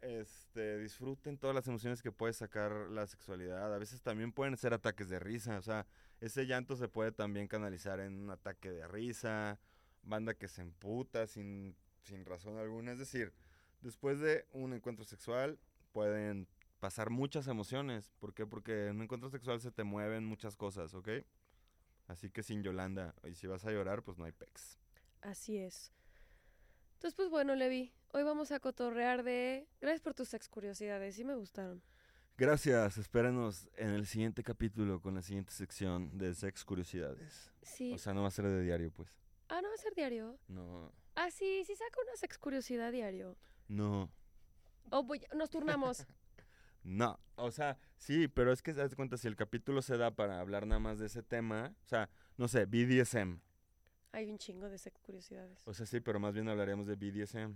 [0.01, 3.73] Este, disfruten todas las emociones que puede sacar la sexualidad.
[3.73, 5.57] A veces también pueden ser ataques de risa.
[5.59, 5.85] O sea,
[6.21, 9.59] ese llanto se puede también canalizar en un ataque de risa.
[10.01, 12.91] Banda que se emputa sin, sin razón alguna.
[12.91, 13.33] Es decir,
[13.81, 15.59] después de un encuentro sexual
[15.91, 16.47] pueden
[16.79, 18.11] pasar muchas emociones.
[18.19, 18.45] ¿Por qué?
[18.45, 21.09] Porque en un encuentro sexual se te mueven muchas cosas, ¿ok?
[22.07, 23.15] Así que sin Yolanda.
[23.23, 24.77] Y si vas a llorar, pues no hay pex.
[25.21, 25.91] Así es.
[26.93, 29.67] Entonces, pues bueno, Levi, hoy vamos a cotorrear de...
[29.79, 31.81] Gracias por tus sex curiosidades, sí me gustaron.
[32.37, 37.51] Gracias, espéranos en el siguiente capítulo con la siguiente sección de Sex Curiosidades.
[37.61, 37.93] Sí.
[37.93, 39.09] O sea, no va a ser de diario, pues.
[39.49, 40.39] ah, ¿no va a ser diario?
[40.47, 43.37] No, Ah, sí, sí saca una sex curiosidad diario.
[43.67, 44.09] no,
[44.89, 46.05] Oh, voy, nos turnamos.
[46.83, 47.19] no.
[47.35, 50.67] O sea, sí, pero es que, de cuenta, si el capítulo se da para hablar
[50.67, 53.39] nada más de ese tema, o sea, no sé, BDSM.
[54.11, 55.61] Hay un chingo de sex curiosidades.
[55.65, 57.55] O sea, sí, pero más bien hablaríamos de BDSM.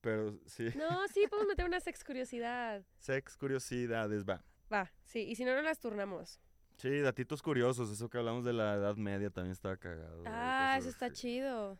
[0.00, 2.84] Pero sí, No, sí, podemos meter una sex curiosidad.
[2.98, 4.42] Sex Curiosidades, va.
[4.72, 6.40] Va, sí, y si no, no las turnamos.
[6.76, 10.22] Sí, datitos curiosos, eso que hablamos de la Edad Media también estaba cagado.
[10.26, 11.14] Ah, eso está así.
[11.16, 11.78] chido.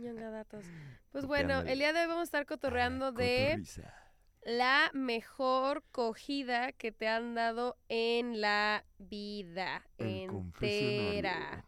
[0.00, 0.64] Ñonga datos.
[1.12, 3.94] Pues bueno, el día de hoy vamos a estar cotorreando de Cotorrisa.
[4.42, 11.66] la mejor cogida que te han dado en la vida El entera.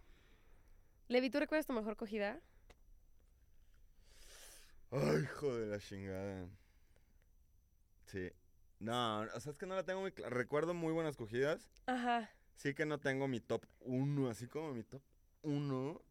[1.08, 2.40] Levi, ¿tú recuerdas tu mejor cogida?
[4.90, 6.48] Ay, hijo de la chingada.
[8.06, 8.30] Sí.
[8.78, 10.34] No, o sea, es que no la tengo muy clara.
[10.34, 11.70] Recuerdo muy buenas cogidas.
[11.86, 12.30] Ajá.
[12.56, 15.02] Sí que no tengo mi top 1, así como mi top
[15.42, 16.02] 1.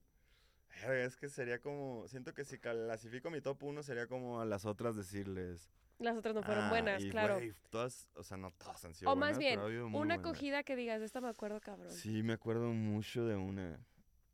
[0.88, 2.08] Es que sería como.
[2.08, 5.70] Siento que si clasifico mi top 1 sería como a las otras decirles.
[6.00, 7.40] Las otras no fueron "Ah", buenas, y, claro.
[7.70, 10.16] todas, o sea, no todas han sido o más buenas, bien, ha habido muy una
[10.18, 10.34] buenas.
[10.34, 11.92] cogida que digas, esta me acuerdo, cabrón.
[11.92, 13.80] Sí, me acuerdo mucho de una.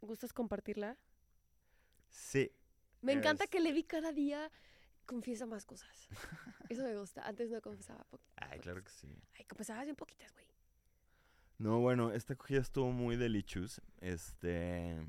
[0.02, 0.96] ¿Gustas compartirla?
[2.10, 2.52] Sí.
[3.02, 4.50] Me encanta que Levi cada día
[5.06, 6.08] confiesa más cosas.
[6.70, 7.22] Eso me gusta.
[7.28, 9.08] Antes no confesaba poquitas Ay, claro que sí.
[9.38, 10.46] Ay, confesabas bien poquitas, güey.
[11.58, 13.82] No, bueno, esta cogida estuvo muy delicious.
[14.00, 15.06] Este.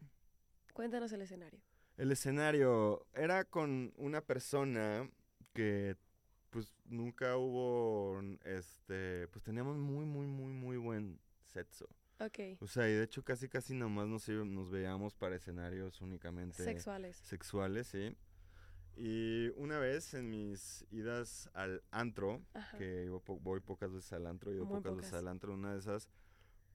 [0.79, 1.61] Cuéntanos el escenario.
[1.97, 5.11] El escenario era con una persona
[5.53, 5.97] que
[6.51, 11.19] pues nunca hubo, este, pues teníamos muy, muy, muy, muy buen
[11.53, 11.89] sexo.
[12.21, 12.61] Ok.
[12.61, 17.17] O sea, y de hecho casi, casi nomás nos, nos veíamos para escenarios únicamente Sexuales.
[17.25, 18.15] sexuales, sí.
[18.95, 22.79] Y una vez en mis idas al antro, Ajá.
[22.79, 25.23] que yo po- voy pocas veces al antro, yo Muy pocas veces pocas.
[25.25, 26.09] al antro, una de esas,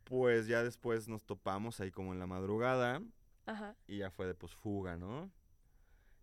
[0.03, 3.01] pues ya después nos topamos ahí como en la madrugada
[3.45, 3.75] Ajá.
[3.88, 5.32] y ya fue de pues fuga, ¿no?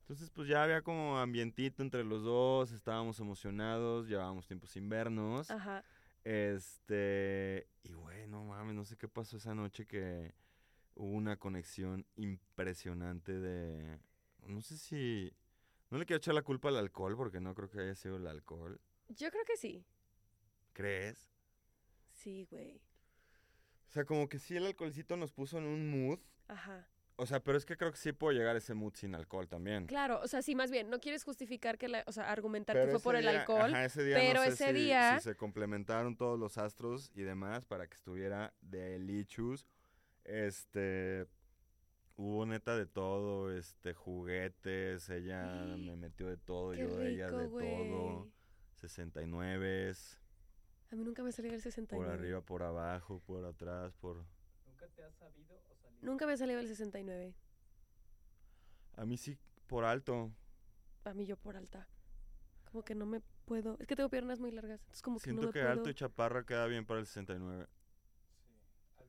[0.03, 5.51] Entonces pues ya había como ambientito entre los dos, estábamos emocionados, llevábamos tiempo sin vernos.
[5.51, 5.85] Ajá.
[6.25, 10.35] Este, y güey, no mames, no sé qué pasó esa noche que
[10.95, 13.99] hubo una conexión impresionante de,
[14.47, 15.33] no sé si,
[15.91, 18.27] no le quiero echar la culpa al alcohol porque no creo que haya sido el
[18.27, 18.81] alcohol.
[19.09, 19.85] Yo creo que sí.
[20.73, 21.33] ¿Crees?
[22.13, 22.81] Sí, güey.
[23.89, 26.21] O sea, como que sí el alcoholcito nos puso en un mood.
[26.49, 26.87] Ajá.
[27.23, 29.47] O sea, pero es que creo que sí puedo llegar a ese mood sin alcohol
[29.47, 29.85] también.
[29.87, 32.87] Claro, o sea, sí, más bien, no quieres justificar que la, o sea, argumentar Pero
[32.87, 33.75] que fue por el alcohol.
[33.75, 37.11] ajá, ese día pero no sé ese si- día- si se complementaron todos los astros
[37.15, 39.67] y demás para que estuviera delichus.
[40.25, 41.27] Este
[42.17, 45.45] hubo neta de todo, este juguetes, ella
[45.77, 47.89] me metió de todo, Qué yo de ella de güey.
[47.89, 48.29] todo.
[48.77, 49.93] 69
[50.91, 52.13] A mí nunca me salió el por 69.
[52.15, 54.25] arriba, por abajo, por atrás, por
[54.67, 55.61] ¿Nunca te has sabido?
[56.01, 57.35] Nunca me ha salido el 69.
[58.97, 59.37] a mí sí
[59.67, 60.31] por alto.
[61.05, 61.89] A mí yo por alta.
[62.71, 63.77] Como que no me puedo.
[63.81, 64.81] Es que tengo piernas muy largas.
[64.81, 65.73] Entonces, como que Siento no me que puedo.
[65.73, 67.67] alto y chaparra queda bien para el 69.
[68.47, 69.05] Sí.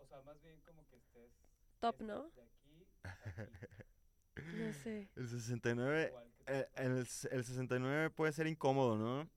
[0.00, 1.30] O sea, más bien como que estés...
[1.80, 2.30] Top, estés ¿no?
[2.30, 2.86] De aquí aquí.
[4.56, 5.08] No sé.
[5.16, 9.28] El 69 Igual que te Eh, el, s- el 69 puede ser incómodo, ¿no?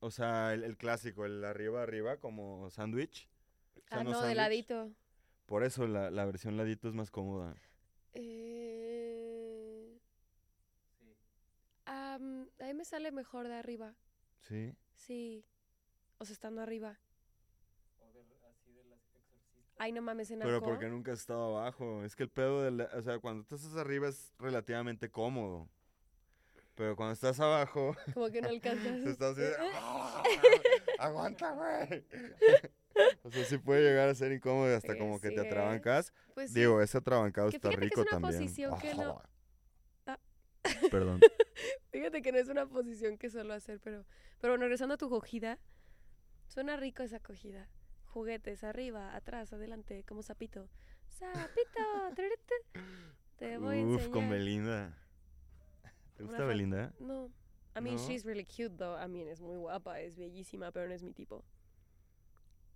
[0.00, 3.28] O sea, el, el clásico, el arriba arriba como sándwich.
[3.76, 4.36] O sea, Ah, no, de sándwich.
[4.36, 4.92] ladito.
[5.48, 7.56] Por eso la, la versión ladito es más cómoda.
[8.12, 9.98] Eh,
[10.98, 11.16] Sí.
[11.86, 13.94] am, a mí me sale mejor de arriba.
[14.40, 14.74] ¿Sí?
[14.94, 15.46] Sí.
[16.18, 16.98] O sea, estando arriba.
[18.00, 19.74] O de, así de las exorcistas.
[19.78, 22.04] Ay, no mames, en Pero porque nunca has estado abajo.
[22.04, 22.82] Es que el pedo del...
[22.82, 25.66] O sea, cuando tú estás arriba es relativamente cómodo.
[26.74, 29.02] Pero cuando estás abajo, Como que no alcanzas.
[29.02, 30.22] te estás así de, "Ah,
[30.98, 32.04] ¡Aguanta, güey!
[33.22, 36.12] o sea, sí puede llegar a ser incómodo y hasta como que sí, te atrabancas.
[36.34, 36.52] Pues.
[36.52, 38.42] Digo, ese atrabancado Que está fíjate que es rico una también.
[38.42, 39.22] posición que no-
[40.06, 40.18] Ah.
[40.90, 41.20] Perdón.
[41.92, 44.04] Fíjate que no es una posición que suelo hacer, pero,
[44.40, 45.58] pero bueno, regresando a tu cogida,
[46.48, 47.68] suena rico esa cogida.
[48.06, 50.68] Juguetes, arriba, atrás, adelante, como sapito.
[51.08, 51.80] Sapito,
[53.36, 54.96] te voy a Uf, con Belinda.
[56.16, 56.92] ¿Te gusta Belinda?
[57.00, 57.26] No.
[57.76, 58.02] I mean, ¿No?
[58.08, 58.96] she's really cute, though.
[59.00, 61.44] I mean, es muy guapa, es bellísima, pero no es mi tipo.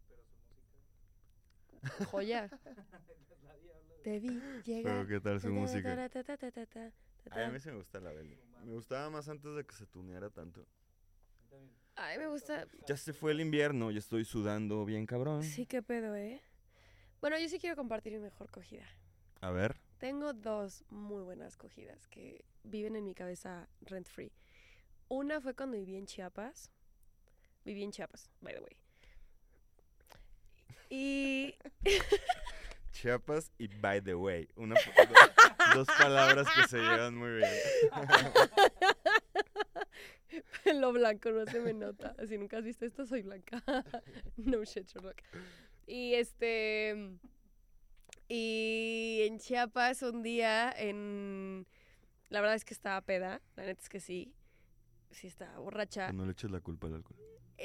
[0.08, 1.71] Pero su música...
[2.10, 2.48] Joya.
[4.02, 5.06] Te vi Pero llegar.
[5.06, 5.96] ¿qué tal su ta, ta, música?
[5.96, 6.92] ta, ta, ta, ta, ta, ta,
[7.30, 8.36] Ay, a mí sí me gusta la Beli.
[8.64, 10.66] Me gustaba más antes de que se tuneara tanto.
[11.94, 12.66] Ay, me gusta.
[12.86, 15.42] Ya se fue el invierno y estoy sudando bien cabrón.
[15.42, 16.42] Sí, qué pedo, ¿eh?
[17.20, 18.84] Bueno, yo sí quiero compartir mi mejor cogida.
[19.40, 19.76] A ver.
[19.98, 24.32] Tengo dos muy buenas cogidas que viven en mi cabeza rent free.
[25.08, 26.72] Una fue cuando viví en Chiapas.
[27.64, 28.76] Viví en Chiapas, by the way.
[30.94, 31.54] Y
[32.92, 34.46] Chiapas y by the way.
[34.56, 37.50] Una, do- dos palabras que se llevan muy bien.
[40.80, 42.14] lo blanco no se me nota.
[42.28, 43.62] Si nunca has visto esto, soy blanca.
[44.36, 45.16] no shit, Sherlock.
[45.86, 47.16] Y este.
[48.28, 51.66] Y en Chiapas un día, en.
[52.28, 53.40] La verdad es que estaba peda.
[53.56, 54.34] La neta es que sí.
[55.10, 56.12] Sí estaba borracha.
[56.12, 57.16] No le eches la culpa al alcohol.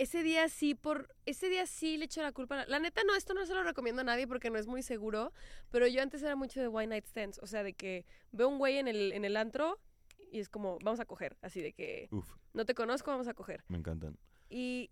[0.01, 3.01] Ese día sí por ese día sí le echo la culpa a la, la neta
[3.05, 5.31] no esto no se lo recomiendo a nadie porque no es muy seguro
[5.71, 8.57] pero yo antes era mucho de one night stands o sea de que veo un
[8.57, 9.79] güey en el en el antro
[10.31, 13.33] y es como vamos a coger así de que Uf, no te conozco vamos a
[13.33, 14.17] coger me encantan.
[14.49, 14.89] y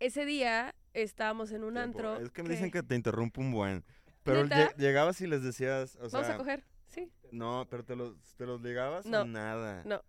[0.00, 1.98] ese día estábamos en un Tiempo.
[1.98, 3.84] antro Es que me dicen que te interrumpo un buen.
[4.24, 4.44] Pero
[4.76, 8.44] llegabas y les decías, o vamos sea, a coger sí no, pero te los, te
[8.44, 9.82] los ligabas No, o nada.
[9.84, 10.02] no.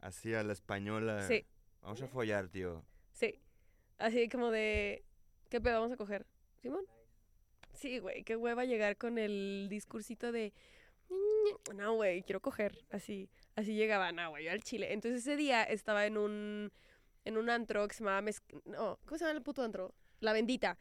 [0.00, 1.26] Así a la española.
[1.28, 1.46] sí
[1.82, 2.84] Vamos a follar, tío.
[3.98, 5.04] Sí así como de
[5.48, 6.26] qué pedo vamos a coger
[6.62, 6.84] Simón
[7.72, 10.52] sí güey qué hueva llegar con el discursito de
[11.74, 14.92] no güey quiero coger así así llegaba no güey yo al chile.
[14.92, 16.72] Entonces ese día estaba en un
[17.24, 20.32] en un antro que se llamaba Mez- no cómo se llama el puto antro la
[20.32, 20.78] bendita.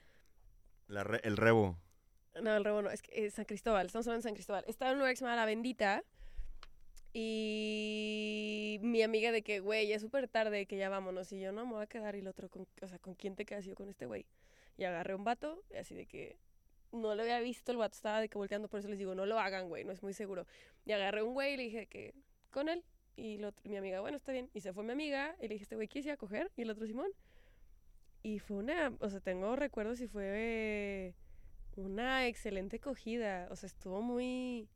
[0.87, 1.77] La re- el rebo.
[2.41, 4.63] No, el rebo no, es que es San Cristóbal, estamos hablando de San Cristóbal.
[4.67, 6.03] Estaba en un lugar que se llama La Bendita
[7.19, 11.31] y mi amiga de que, güey, ya es súper tarde, que ya vámonos.
[11.31, 13.35] Y yo, no, me voy a quedar y el otro, con, o sea, ¿con quién
[13.35, 14.25] te quedas yo con este güey?
[14.77, 16.37] Y agarré un vato, y así de que
[16.91, 19.25] no lo había visto, el vato estaba de que volteando, por eso les digo, no
[19.25, 20.45] lo hagan, güey, no es muy seguro.
[20.85, 22.13] Y agarré un güey y le dije que,
[22.51, 22.83] con él,
[23.19, 24.47] Y el otro- mi amiga, bueno, está bien.
[24.53, 25.35] Y se fue mi amiga.
[25.39, 26.51] Y le dije, este güey, ¿quieres ir a coger?
[26.55, 27.11] Y el otro, Simón.
[28.21, 31.15] Y fue una, o sea, tengo recuerdos y fue
[31.77, 33.47] una excelente cogida.
[33.49, 34.67] O sea, estuvo muy...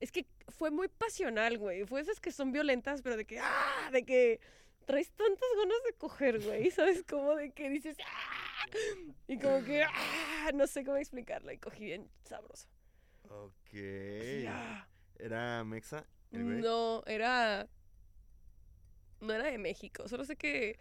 [0.00, 1.84] Es que fue muy pasional, güey.
[1.84, 3.90] Fue esas que son violentas, pero de que, ¡ah!
[3.92, 4.40] De que
[4.86, 6.70] traes tantas ganas de coger, güey.
[6.70, 7.04] ¿Sabes?
[7.08, 8.66] Como de que dices, ¡ah!
[9.28, 10.50] Y como que, ¡ah!
[10.54, 11.52] No sé cómo explicarlo.
[11.52, 12.68] Y cogí bien sabroso.
[13.28, 13.74] Ok.
[14.48, 14.88] ¡ah!
[15.18, 16.06] ¿Era Mexa?
[16.32, 16.60] el?
[16.60, 17.68] No, era.
[19.20, 20.08] No era de México.
[20.08, 20.78] Solo sé que.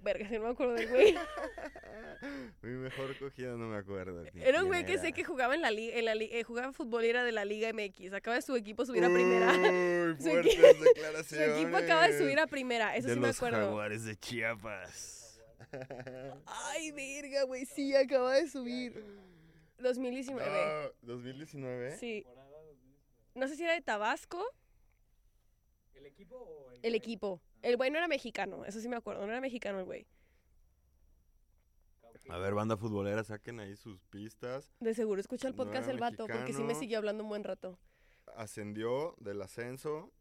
[0.00, 1.14] Verga, si no me acuerdo del güey.
[2.62, 4.24] Mi mejor cogida no me acuerdo.
[4.34, 6.72] Era un güey que sé que jugaba en la liga, en la li- eh, jugaba
[6.72, 8.12] fútbol y era de la Liga MX.
[8.12, 9.52] Acaba de su equipo subir a primera.
[9.52, 13.26] Uy, Su fuertes equi- Su equipo acaba de subir a primera, eso de sí me
[13.28, 13.58] los acuerdo.
[13.66, 15.40] jaguares de Chiapas.
[16.46, 19.04] Ay, verga, güey, sí, acaba de subir.
[19.78, 20.92] 2019.
[21.02, 21.96] No, 2019.
[21.98, 22.22] Sí.
[22.22, 22.98] Temporada 2019.
[23.34, 24.42] No sé si era de Tabasco,
[25.94, 27.42] ¿El equipo o el el equipo.
[27.66, 30.06] El güey no era mexicano, eso sí me acuerdo, no era mexicano el güey.
[32.28, 34.72] A ver, banda futbolera, saquen ahí sus pistas.
[34.78, 37.76] De seguro escucha el podcast el vato, porque sí me siguió hablando un buen rato.
[38.36, 40.12] Ascendió del ascenso.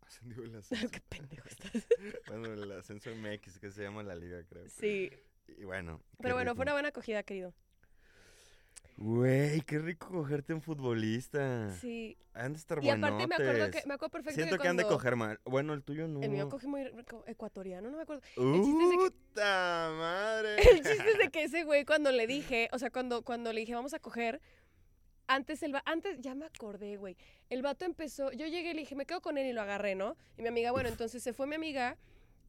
[0.00, 0.88] Ascendió del ascenso.
[0.90, 1.86] Qué pendejo estás.
[2.26, 4.68] bueno, el ascenso MX, que se llama la liga, creo.
[4.68, 5.12] Sí,
[5.46, 6.02] Y bueno.
[6.20, 6.56] pero bueno, rico.
[6.56, 7.54] fue una buena acogida, querido.
[8.96, 11.70] Güey, qué rico cogerte un futbolista.
[11.80, 12.16] Sí.
[12.32, 14.76] Han de estar Y aparte me acuerdo que me acuerdo perfecto Siento que, que han
[14.76, 15.40] de cuando- coger mal.
[15.44, 16.22] Bueno, el tuyo no.
[16.22, 16.82] El mío coge muy
[17.26, 18.22] ecuatoriano, no me acuerdo.
[18.22, 20.56] que- ¡Puta madre!
[20.70, 23.60] El chiste es de que ese güey cuando le dije, o sea, cuando, cuando le
[23.60, 24.40] dije vamos a coger,
[25.26, 27.16] antes el va- antes ya me acordé, güey.
[27.50, 29.94] El vato empezó, yo llegué y le dije, me quedo con él y lo agarré,
[29.94, 30.16] ¿no?
[30.38, 31.96] Y mi amiga, bueno, entonces se fue mi amiga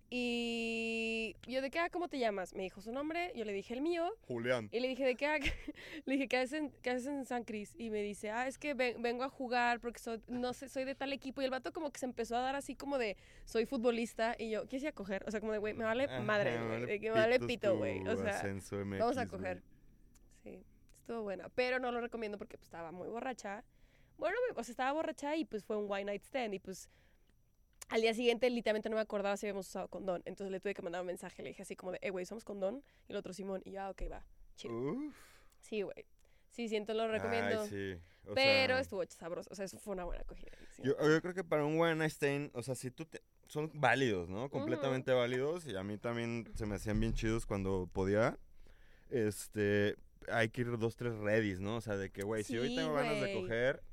[0.09, 2.53] y yo de qué, ah, ¿cómo te llamas?
[2.53, 4.69] Me dijo su nombre, yo le dije el mío Julián.
[4.71, 5.37] y le dije de qué, ah,
[6.05, 8.57] le dije qué haces en, qué haces en San Cris y me dice, ah, es
[8.57, 11.51] que ven- vengo a jugar porque soy, no sé, soy de tal equipo y el
[11.51, 14.77] vato como que se empezó a dar así como de, soy futbolista y yo, ¿qué
[14.77, 15.23] hacía coger?
[15.27, 18.07] O sea, como de, güey, me vale Ajá, madre, me vale me vale pito, güey.
[18.07, 19.63] O sea, ascenso vamos a MX, coger.
[20.43, 20.63] Sí,
[20.99, 21.49] estuvo buena.
[21.49, 23.63] Pero no lo recomiendo porque pues, estaba muy borracha.
[24.17, 26.53] Bueno, o sea, estaba borracha y pues fue un one night stand.
[26.53, 26.89] Y pues
[27.89, 30.21] al día siguiente literalmente no me acordaba si habíamos usado condón.
[30.25, 31.43] Entonces le tuve que mandar un mensaje.
[31.43, 32.83] Le dije así como de, eh, güey, ¿usamos condón?
[33.07, 33.61] Y el otro Simón.
[33.65, 34.25] Y yo, ah, ok, va.
[34.55, 34.73] Chido.
[34.73, 35.15] Uf.
[35.59, 36.05] Sí, güey.
[36.49, 37.61] Sí, siento, lo recomiendo.
[37.61, 38.01] Ay, sí.
[38.27, 39.49] O pero sea, estuvo sabroso.
[39.51, 40.51] O sea, eso fue una buena acogida.
[40.75, 40.81] sí.
[40.83, 43.21] Yo, yo creo que para un one night stand, o sea, si tú te...
[43.47, 44.49] Son válidos, ¿no?
[44.49, 45.67] Completamente válidos.
[45.67, 48.39] Y a mí también se me hacían bien chidos cuando podía.
[49.09, 49.95] Este...
[50.31, 51.75] Hay que ir dos, tres readies, ¿no?
[51.75, 53.83] O sea, de que, güey, si hoy tengo ganas de coger,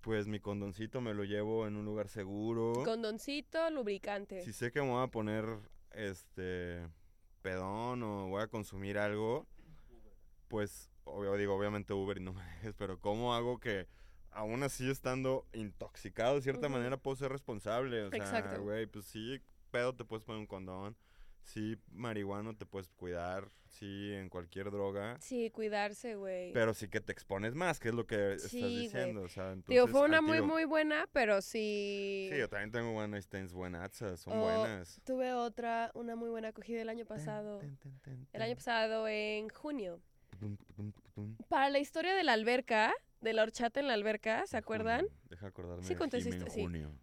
[0.00, 2.72] pues mi condoncito me lo llevo en un lugar seguro.
[2.84, 4.42] Condoncito, lubricante.
[4.42, 5.44] Si sé que me voy a poner,
[5.92, 6.86] este,
[7.42, 9.46] pedón o voy a consumir algo,
[10.48, 13.86] pues, obvio, digo, obviamente Uber y no me dejes, pero ¿cómo hago que,
[14.30, 18.04] aún así estando intoxicado de cierta manera, puedo ser responsable?
[18.04, 20.96] O sea, güey, pues sí, pedo te puedes poner un condón,
[21.48, 25.16] sí, marihuano te puedes cuidar, sí, en cualquier droga.
[25.20, 26.52] Sí, cuidarse, güey.
[26.52, 28.78] Pero sí que te expones más, que es lo que estás Sí, güey.
[28.80, 29.22] diciendo.
[29.22, 32.28] O sea, Digo, entonces, fue una muy, muy buena, pero sí...
[32.30, 35.00] Sí, yo también tengo night stands buenazas, son Oh, buenas.
[35.04, 37.60] Tuve otra, una muy buena acogida el año pasado.
[38.32, 40.00] El año pasado, en junio.
[41.48, 45.06] Para la historia de la alberca, de la horchata en la alberca, ¿se acuerdan?
[45.28, 46.30] Deja acordarme Sí, conté sí.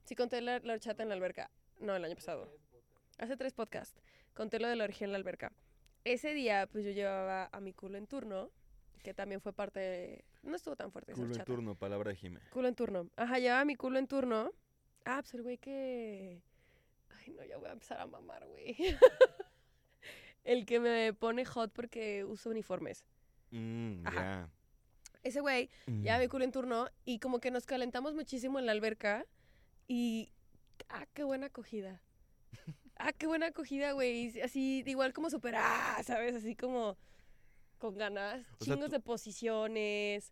[0.05, 1.51] Sí, conté la, la horchata en la alberca.
[1.79, 2.49] No, el año pasado.
[3.17, 4.01] Hace tres podcasts.
[4.36, 5.52] Conté lo de la orgía en la alberca.
[6.04, 8.52] Ese día, pues yo llevaba a mi culo en turno,
[9.02, 10.26] que también fue parte de...
[10.43, 11.45] No estuvo tan fuerte esa Culo en horchata.
[11.45, 12.39] turno, palabra de Jime.
[12.52, 13.10] Culo en turno.
[13.15, 14.52] Ajá, llevaba mi culo en turno.
[15.06, 16.41] Ah, pues el güey que...
[17.10, 18.76] Ay, no, ya voy a empezar a mamar, güey.
[20.43, 23.04] el que me pone hot porque uso uniformes.
[23.52, 24.21] Mm, Ajá.
[24.21, 24.50] ya.
[25.24, 26.02] Ese güey Mm.
[26.04, 29.26] llevaba mi culo en turno y como que nos calentamos muchísimo en la alberca
[29.88, 30.30] y...
[30.89, 32.02] Ah, qué buena acogida.
[32.97, 34.39] Ah, qué buena acogida, güey.
[34.41, 36.36] Así, igual como super, ah, ¿sabes?
[36.36, 36.97] Así como
[37.77, 38.45] con ganas.
[38.60, 40.31] O sea, Chingos tú- de posiciones.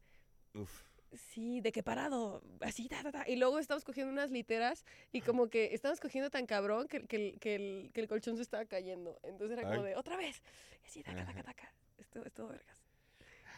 [0.53, 0.71] Uf.
[1.13, 3.29] Sí, de qué parado, así, ta, ta, ta.
[3.29, 7.15] Y luego estamos cogiendo unas literas y como que estamos cogiendo tan cabrón que, que,
[7.17, 9.19] el- que, el, que el colchón se estaba cayendo.
[9.23, 10.41] Entonces era como de, otra vez.
[10.83, 11.71] Y así, taca, taca, taca.
[11.99, 12.83] Esto, esto, vergas.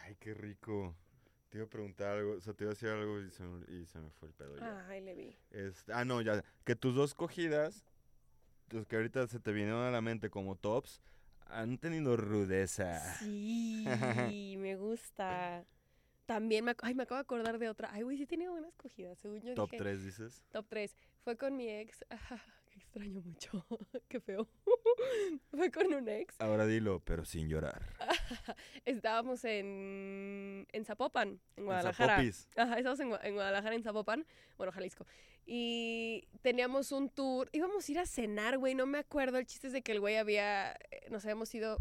[0.02, 0.94] Ay, qué rico.
[1.48, 3.64] Te iba a preguntar algo, o sea, te iba a decir algo y se me,
[3.74, 4.86] y se me fue el pedo ya.
[4.88, 5.36] Ay, le vi.
[5.50, 6.44] Este, ah, no, ya.
[6.64, 7.84] Que tus dos cogidas,
[8.70, 11.00] los que ahorita se te vinieron a la mente como tops,
[11.48, 13.00] han tenido rudeza.
[13.18, 13.84] Sí,
[14.58, 15.64] me gusta.
[16.26, 17.88] También me, ay, me acabo de acordar de otra.
[17.92, 19.82] Ay, güey, sí tenía buenas cogidas, según yo Top dije.
[19.82, 20.42] 3, dices.
[20.50, 20.96] Top 3.
[21.22, 22.04] Fue con mi ex.
[22.96, 23.66] Extraño mucho.
[24.08, 24.48] Qué feo.
[25.50, 26.34] Fue con un ex.
[26.40, 27.82] Ahora dilo, pero sin llorar.
[28.86, 32.14] Estábamos en, en Zapopan, en En Guadalajara.
[32.14, 32.48] Zapopis.
[32.56, 34.26] Ajá, estábamos en, en Guadalajara, en Zapopan,
[34.56, 35.04] bueno, Jalisco.
[35.44, 39.36] Y teníamos un tour, íbamos a ir a cenar, güey, no me acuerdo.
[39.36, 41.76] El chiste es de que el güey había, eh, nos habíamos ido...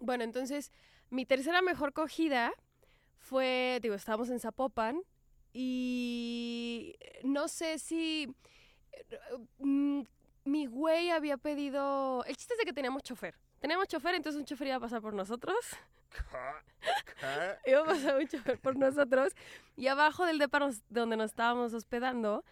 [0.00, 0.70] Bueno, entonces,
[1.08, 2.52] mi tercera mejor cogida
[3.16, 5.02] fue, digo, estábamos en Zapopan
[5.52, 8.34] y no sé si...
[9.58, 10.02] mm,
[10.44, 12.24] mi güey había pedido...
[12.24, 13.34] El chiste es de que teníamos chofer.
[13.60, 15.56] Teníamos chofer, entonces un chofer iba a pasar por nosotros.
[16.10, 16.18] ¿Qué?
[17.70, 19.34] Iba a pasar un chofer por nosotros.
[19.76, 22.44] Y abajo del depa nos- donde nos estábamos hospedando,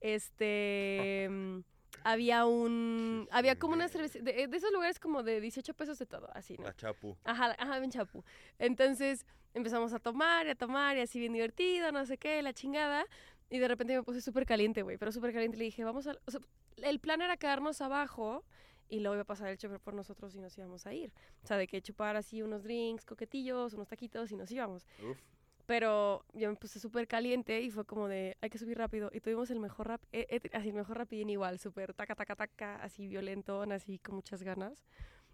[0.00, 1.28] este...
[2.04, 3.26] había un...
[3.32, 4.20] Había como una cerveza...
[4.20, 6.64] De, de esos lugares como de 18 pesos de todo, así, ¿no?
[6.64, 7.16] La chapu.
[7.24, 8.22] Ajá, ajá, en Chapu.
[8.58, 12.52] Entonces empezamos a tomar y a tomar y así bien divertido, no sé qué, la
[12.52, 13.06] chingada.
[13.50, 15.56] Y de repente me puse súper caliente, güey, pero súper caliente.
[15.56, 16.16] Le dije, vamos a...
[16.26, 16.40] o sea,
[16.82, 18.44] el plan era quedarnos abajo
[18.88, 21.12] y luego iba a pasar el chofer por nosotros y nos íbamos a ir.
[21.42, 24.86] O sea, de que chupar así unos drinks, coquetillos, unos taquitos y nos íbamos.
[25.02, 25.18] Uf.
[25.66, 29.10] Pero yo me puse súper caliente y fue como de, hay que subir rápido.
[29.12, 32.36] Y tuvimos el mejor rap, eh, eh, así el mejor rapidín igual, súper taca, taca,
[32.36, 34.84] taca, así violentón, así con muchas ganas.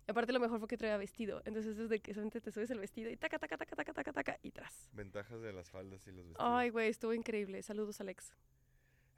[0.07, 1.43] Y aparte lo mejor fue que traía vestido.
[1.45, 4.13] Entonces es de que solamente te subes el vestido y taca, taca, taca, taca, taca,
[4.13, 4.89] taca, y tras.
[4.93, 6.51] Ventajas de las faldas y los vestidos.
[6.53, 7.63] Ay, güey, estuvo increíble.
[7.63, 8.33] Saludos, Alex.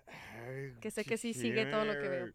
[0.07, 2.33] Ay, que sé que sí sigue todo lo que veo.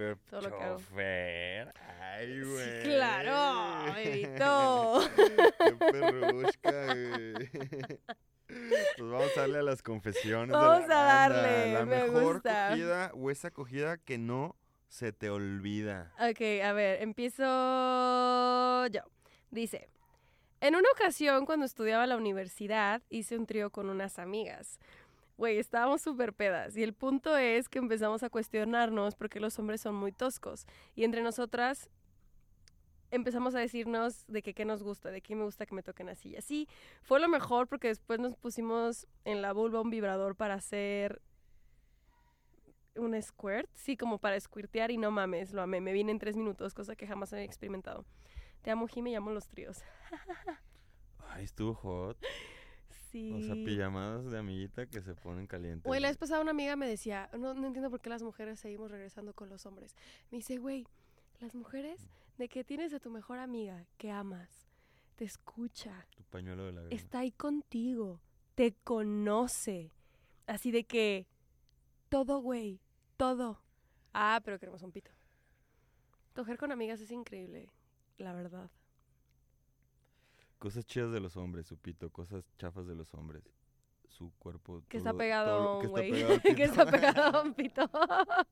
[0.00, 0.76] Pero Todo lo que hago.
[0.78, 1.74] chofer.
[2.00, 2.82] Ay, güey.
[2.82, 5.00] Sí, claro, bebito.
[5.58, 7.34] Qué perrusca, güey.
[8.96, 10.48] Pues vamos a darle a las confesiones.
[10.48, 12.68] de Vamos la a darle, La me mejor gusta.
[12.70, 14.56] cogida o esa cogida que no
[14.88, 16.12] se te olvida.
[16.18, 17.44] Ok, a ver, empiezo
[18.88, 19.02] yo.
[19.52, 19.88] Dice,
[20.60, 24.80] en una ocasión cuando estudiaba en la universidad hice un trío con unas amigas.
[25.40, 29.80] Güey, estábamos súper pedas y el punto es que empezamos a cuestionarnos porque los hombres
[29.80, 31.88] son muy toscos y entre nosotras
[33.10, 36.10] empezamos a decirnos de que qué nos gusta, de qué me gusta que me toquen
[36.10, 36.68] así y así.
[37.00, 41.22] Fue lo mejor porque después nos pusimos en la vulva un vibrador para hacer
[42.94, 45.80] un squirt, sí, como para squirtear y no mames, lo amé.
[45.80, 48.04] Me vine en tres minutos, cosa que jamás había experimentado.
[48.60, 49.78] Te amo, Jime, y amo los tríos.
[51.30, 52.18] Ay, estuvo hot.
[53.10, 53.32] Sí.
[53.32, 55.84] O sea, pijamadas de amiguita que se ponen calientes.
[55.84, 58.60] Güey, la vez pasada una amiga me decía, no, no entiendo por qué las mujeres
[58.60, 59.96] seguimos regresando con los hombres.
[60.30, 60.86] Me dice, güey,
[61.40, 62.08] las mujeres
[62.38, 64.68] de que tienes a tu mejor amiga que amas,
[65.16, 68.20] te escucha, Tu pañuelo de la está ahí contigo,
[68.54, 69.92] te conoce.
[70.46, 71.26] Así de que
[72.08, 72.80] todo, güey,
[73.16, 73.60] todo.
[74.12, 75.10] Ah, pero queremos un pito.
[76.34, 77.70] Coger con amigas es increíble,
[78.18, 78.70] la verdad.
[80.60, 82.10] Cosas chidas de los hombres, su pito.
[82.10, 83.42] Cosas chafas de los hombres.
[84.08, 84.84] Su cuerpo.
[84.88, 86.12] Que está pegado a un güey.
[86.54, 87.90] que está pegado a un pito.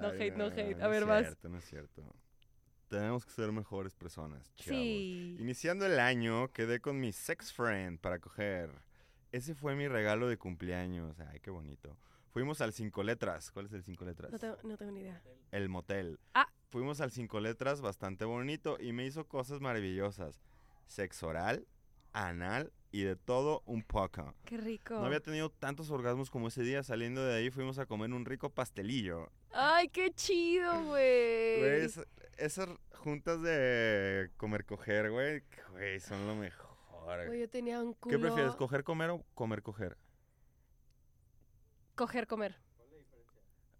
[0.00, 0.80] No hate, no hate.
[0.80, 1.26] A es ver, vas.
[1.26, 2.02] cierto, no es cierto.
[2.88, 4.78] Tenemos que ser mejores personas, chavos.
[4.80, 5.36] sí.
[5.38, 8.70] Iniciando el año, quedé con mi sex friend para coger.
[9.32, 11.18] Ese fue mi regalo de cumpleaños.
[11.20, 11.98] Ay, qué bonito.
[12.30, 13.50] Fuimos al Cinco Letras.
[13.50, 14.32] ¿Cuál es el Cinco Letras?
[14.32, 15.20] No tengo, no tengo ni idea.
[15.50, 16.18] El motel.
[16.32, 16.48] Ah.
[16.68, 20.40] Fuimos al Cinco Letras, bastante bonito, y me hizo cosas maravillosas.
[20.86, 21.66] Sexo oral,
[22.12, 24.34] anal y de todo un poco.
[24.44, 24.94] Qué rico.
[24.94, 26.82] No había tenido tantos orgasmos como ese día.
[26.82, 29.30] Saliendo de ahí fuimos a comer un rico pastelillo.
[29.52, 32.00] Ay, qué chido, Güey, es-
[32.38, 37.26] esas juntas de comer coger, güey, güey, son lo mejor.
[37.26, 38.16] Güey, yo tenía un culo.
[38.16, 39.96] ¿Qué prefieres, coger comer o comer coger?
[41.94, 42.56] Coger, comer.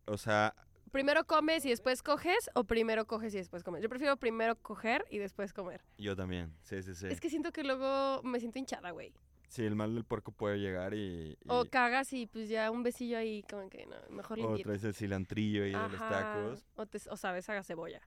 [0.07, 0.55] O sea,
[0.97, 3.83] ¿Primero comes y después coges o primero coges y después comes?
[3.83, 5.83] Yo prefiero primero coger y después comer.
[5.99, 6.55] yo también.
[6.63, 7.07] Sí, sí, sí.
[7.09, 9.13] Es que siento que luego me siento hinchada, güey.
[9.49, 12.83] Sí, el mal del puerco puede llegar y, y- O cagas y pues ya un
[12.83, 14.71] besillo ahí como que no, mejor o limpiito.
[14.71, 16.67] traes el cilantrillo ahí de los tacos.
[16.77, 18.01] O, te- o sabes, haga cebolla.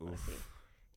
[0.00, 0.28] Uf.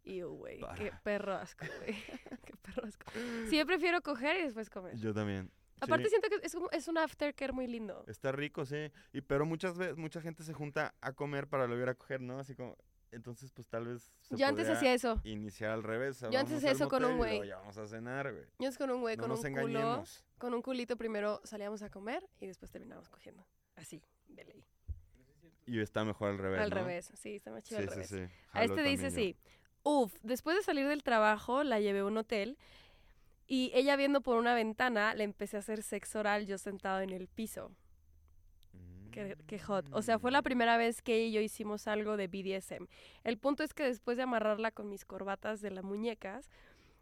[0.03, 1.93] Y güey, qué perro asco, güey.
[2.45, 3.05] qué perro asco.
[3.51, 4.97] Sí, yo prefiero coger y después comer.
[4.97, 5.51] Yo también.
[5.81, 8.03] Aparte Sí, siento que es, como- es un aftercare muy lindo.
[8.07, 8.91] está rico, sí.
[9.13, 12.39] Y pero muchas veces mucha gente se junta a comer para ir a coger, ¿no?
[12.39, 12.75] Así como
[13.11, 15.19] entonces pues tal vez se Yo antes hacía eso.
[15.23, 16.19] iniciar al revés.
[16.31, 17.47] Yo antes hacía eso con un güey.
[17.47, 18.45] Ya vamos a cenar, güey.
[18.59, 20.03] Yo es con un güey, No con nos un culo,
[20.37, 23.45] con un culito primero salíamos a comer y después terminamos cogiendo.
[23.75, 24.65] Así, de ley.
[25.65, 26.75] Y está mejor al revés, al ¿no?
[26.77, 28.29] revés, sí, está más chido Sí, al sí, revés.
[28.31, 28.35] sí.
[28.53, 29.37] A este dice así,
[29.83, 32.57] uf, después de salir del trabajo la llevé a un hotel
[33.49, 37.09] y ella viendo por una ventana le empecé a hacer sexo oral yo sentado en
[37.09, 37.71] el piso.
[39.11, 39.87] Qué, qué hot.
[39.91, 40.43] O sea, fue la Mm.
[40.43, 42.87] primera vez que ella y yo hicimos algo de BDSM.
[43.23, 46.49] El punto es que después de amarrarla con mis corbatas de las muñecas,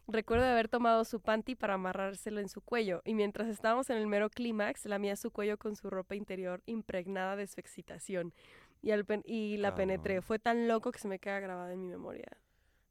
[0.10, 4.08] Recuerdo haber tomado su panty para amarrárselo en su cuello y mientras estábamos en el
[4.08, 8.34] mero clímax, lamía su cuello con su ropa interior impregnada de su excitación
[8.82, 10.14] y, al pen- y la penetré.
[10.14, 10.24] Cabrón.
[10.26, 12.26] Fue tan loco que se me queda grabada en mi memoria.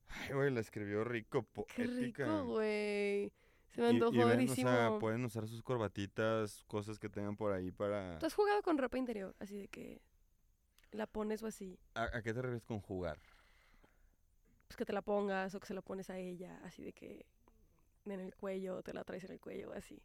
[0.09, 2.24] Ay, güey, la escribió rico, Qué poética.
[2.26, 3.32] rico, güey.
[3.77, 7.53] Se me antojó y, ven, o sea, pueden usar sus corbatitas, cosas que tengan por
[7.53, 8.18] ahí para...
[8.18, 9.37] ¿Tú has jugado con ropa interior?
[9.39, 10.01] Así de que
[10.93, 11.79] la pones o así.
[11.95, 13.18] ¿A, a qué te refieres con jugar?
[14.66, 16.59] Pues que te la pongas o que se la pones a ella.
[16.64, 17.27] Así de que
[18.07, 20.03] en el cuello, te la traes en el cuello, así.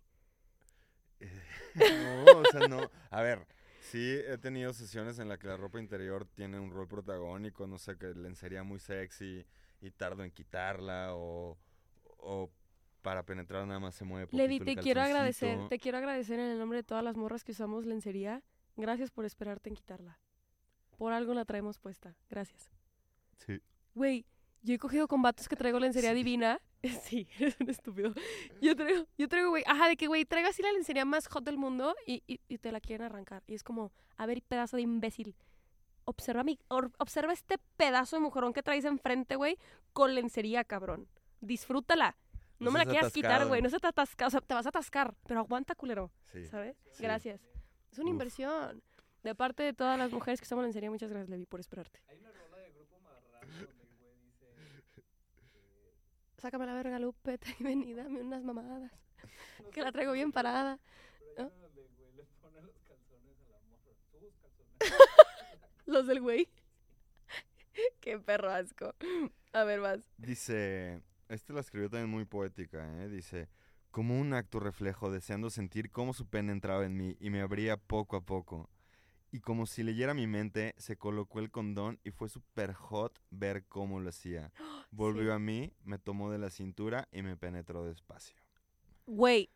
[1.76, 2.92] No, o sea, no.
[3.10, 3.48] A ver,
[3.80, 7.78] sí he tenido sesiones en las que la ropa interior tiene un rol protagónico, no
[7.78, 9.46] sé, que lencería muy sexy
[9.80, 11.58] y tardo en quitarla o,
[12.18, 12.52] o
[13.02, 16.60] para penetrar nada más se mueve Levi, te quiero agradecer, te quiero agradecer en el
[16.60, 18.44] nombre de todas las morras que usamos lencería.
[18.78, 20.20] Gracias por esperarte en quitarla.
[20.98, 22.16] Por algo la traemos puesta.
[22.30, 22.70] Gracias.
[23.38, 23.60] Sí.
[23.96, 24.26] Güey,
[24.62, 26.16] yo he cogido con vatos que traigo lencería Sí.
[26.16, 26.60] divina.
[27.04, 28.14] Sí, eres un estúpido.
[28.62, 31.44] Yo traigo, yo traigo, güey, ajá, de que, güey, traigo así la lencería más hot
[31.44, 33.44] del mundo y, y, y te la quieren arrancar.
[33.46, 35.36] Y es como, a ver, pedazo de imbécil.
[36.06, 39.58] Observa, mi, or- observa este pedazo de mujerón que traes enfrente, güey,
[39.94, 41.08] con lencería, cabrón.
[41.40, 42.18] Disfrútala.
[42.62, 43.62] No, me la quieras quitar, güey.
[43.62, 46.12] No se te atasca, o sea, te vas a atascar, pero aguanta, culero.
[46.32, 46.46] Sí.
[46.48, 46.78] ¿Sabes?
[46.92, 47.04] Sí.
[47.04, 47.42] Gracias.
[47.92, 48.14] Es una Uf.
[48.14, 48.82] inversión.
[49.24, 52.00] De parte de todas las mujeres que estamos en serie, muchas gracias, Levi, por esperarte.
[52.08, 54.46] Hay una rola de grupo marrano donde el güey dice.
[54.96, 55.94] eh,
[56.38, 58.92] Sácame la verga, Lupe, y ven y dame unas mamadas.
[59.74, 60.80] Que la traigo bien parada.
[61.36, 63.92] Pero hay una donde el güey le pone los calzones a la morra.
[64.20, 65.08] Tus calzones.
[65.86, 66.50] Los del güey.
[68.02, 68.96] Qué perro asco.
[69.54, 70.00] A ver, más.
[70.18, 71.02] Dice,
[71.34, 73.10] este la escribió también muy poética, ¿eh?
[73.10, 73.50] Dice,
[73.92, 77.78] como un acto reflejo, deseando sentir cómo su pene entraba en mí y me abría
[77.78, 78.70] poco a poco.
[79.34, 83.64] Y como si leyera mi mente, se colocó el condón y fue súper hot ver
[83.66, 84.52] cómo lo hacía.
[84.92, 88.36] Volvió a mí, me tomó de la cintura y me penetró despacio.
[89.06, 89.50] Güey,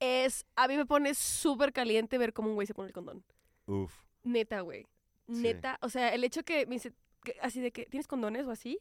[0.00, 0.44] es.
[0.56, 3.24] A mí me pone súper caliente ver cómo un güey se pone el condón.
[3.66, 3.94] Uf.
[4.24, 4.86] Neta, güey.
[5.28, 5.42] Sí.
[5.42, 5.78] Neta.
[5.82, 6.92] O sea, el hecho que me dice.
[7.22, 7.86] que- así de que.
[7.86, 8.80] ¿Tienes condones o así?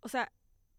[0.00, 0.32] O sea,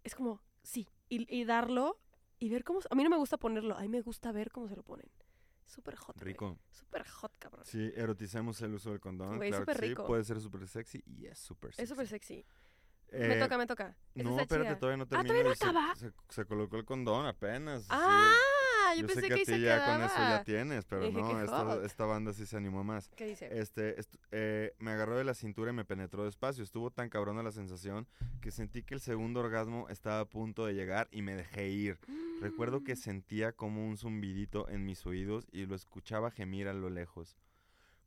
[0.04, 0.42] es como.
[0.66, 0.88] Sí.
[1.10, 2.00] Y, y darlo
[2.40, 2.80] y ver cómo.
[2.90, 3.76] A mí no me gusta ponerlo.
[3.78, 5.08] A mí me gusta ver cómo se lo ponen.
[5.66, 6.16] Súper hot.
[6.22, 6.60] Rico.
[6.70, 7.66] Súper hot, cabrón.
[7.66, 9.38] Sí, eroticemos el uso del condón.
[9.38, 10.06] Güey, claro sí, rico.
[10.06, 11.84] puede ser súper sexy y es súper sexy.
[11.84, 12.46] Es súper sexy.
[13.12, 13.96] me Eh, toca, me toca.
[14.14, 14.80] Esa No, espérate, chida.
[14.80, 15.28] todavía no Ah, termina.
[15.30, 15.96] ¿todavía no se- acaba?
[15.96, 17.84] Se, se colocó el condón apenas.
[17.84, 17.90] sí.
[18.86, 19.86] Ah, yo, Yo, pensé sé que, que, a ti ya quedaba.
[19.98, 23.10] con eso ya tienes, pero Dije, no, esta, esta banda sí se animó más.
[23.16, 23.50] ¿Qué dice?
[23.60, 23.96] Este,
[24.32, 26.64] eh, me agarró de la cintura y me penetró despacio.
[26.64, 28.08] Estuvo tan cabrona la sensación
[28.42, 31.98] que sentí que el segundo orgasmo estaba a punto de llegar y me dejé ir.
[32.42, 32.98] Recuerdo que Mm.
[32.98, 37.38] sentía como un zumbidito en mis oídos y lo escuchaba gemir a lo lejos.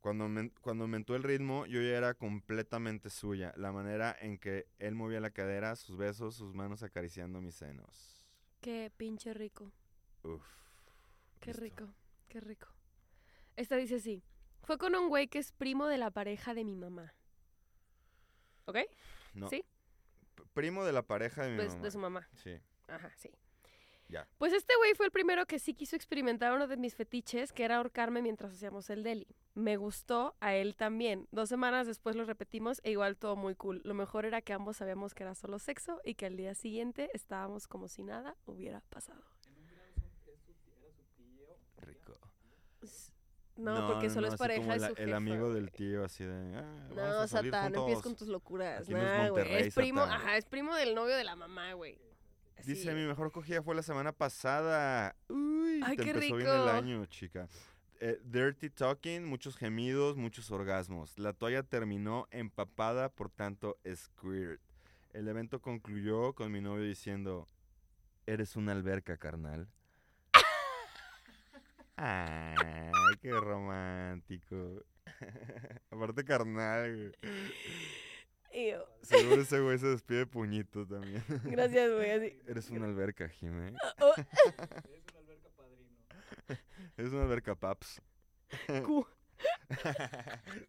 [0.01, 3.53] Cuando, men- cuando aumentó el ritmo, yo ya era completamente suya.
[3.57, 8.23] La manera en que él movía la cadera, sus besos, sus manos acariciando mis senos.
[8.61, 9.73] Qué pinche rico.
[10.23, 10.41] Uf.
[11.39, 11.61] Qué listo.
[11.63, 11.93] rico.
[12.27, 12.67] Qué rico.
[13.55, 14.23] Esta dice así.
[14.63, 17.13] Fue con un güey que es primo de la pareja de mi mamá.
[18.65, 18.77] ¿Ok?
[19.33, 19.49] No.
[19.49, 19.63] ¿Sí?
[20.35, 21.83] P- Primo de la pareja de mi Pues mamá.
[21.83, 22.29] de su mamá.
[22.35, 22.59] Sí.
[22.87, 23.29] Ajá, sí.
[24.09, 24.27] Ya.
[24.39, 27.63] Pues este güey fue el primero que sí quiso experimentar uno de mis fetiches, que
[27.63, 29.27] era ahorcarme mientras hacíamos el deli.
[29.53, 31.27] Me gustó a él también.
[31.31, 33.81] Dos semanas después lo repetimos e igual todo muy cool.
[33.83, 37.09] Lo mejor era que ambos sabíamos que era solo sexo y que al día siguiente
[37.13, 39.23] estábamos como si nada hubiera pasado.
[39.47, 41.55] En un grado son- es su ti- era su tío.
[41.77, 42.17] Rico.
[43.57, 46.55] No, porque solo es pareja la- El amigo del tío, así de.
[46.55, 48.03] "Ah, vamos No, a salir Satán, no empieces juntos".
[48.03, 48.81] con tus locuras.
[48.83, 50.21] Aquí no es Nah, Es primo, Satán.
[50.21, 51.99] ajá, es primo del novio de la mamá, güey.
[52.65, 52.93] Dice.
[52.93, 55.15] Mi mejor cogida fue la semana pasada.
[55.29, 56.69] Uy, Ay, te qué empezó bien el rico.
[56.69, 57.47] año, chica.
[58.01, 61.17] Eh, dirty talking, muchos gemidos, muchos orgasmos.
[61.19, 64.61] La toalla terminó empapada, por tanto, squirt.
[65.11, 67.45] El evento concluyó con mi novio diciendo:
[68.25, 69.67] Eres una alberca, carnal.
[72.01, 74.83] Ay, qué romántico.
[75.91, 77.51] Aparte, carnal, güey.
[78.53, 81.23] Y yo, Seguro ese güey se despide de puñito también.
[81.43, 82.09] Gracias, güey.
[82.11, 82.39] Así.
[82.47, 83.73] Eres una alberca, Jimé.
[83.99, 85.97] Oh, Es una alberca padrino.
[86.97, 88.01] Eres una alberca, paps.
[88.85, 89.05] cu.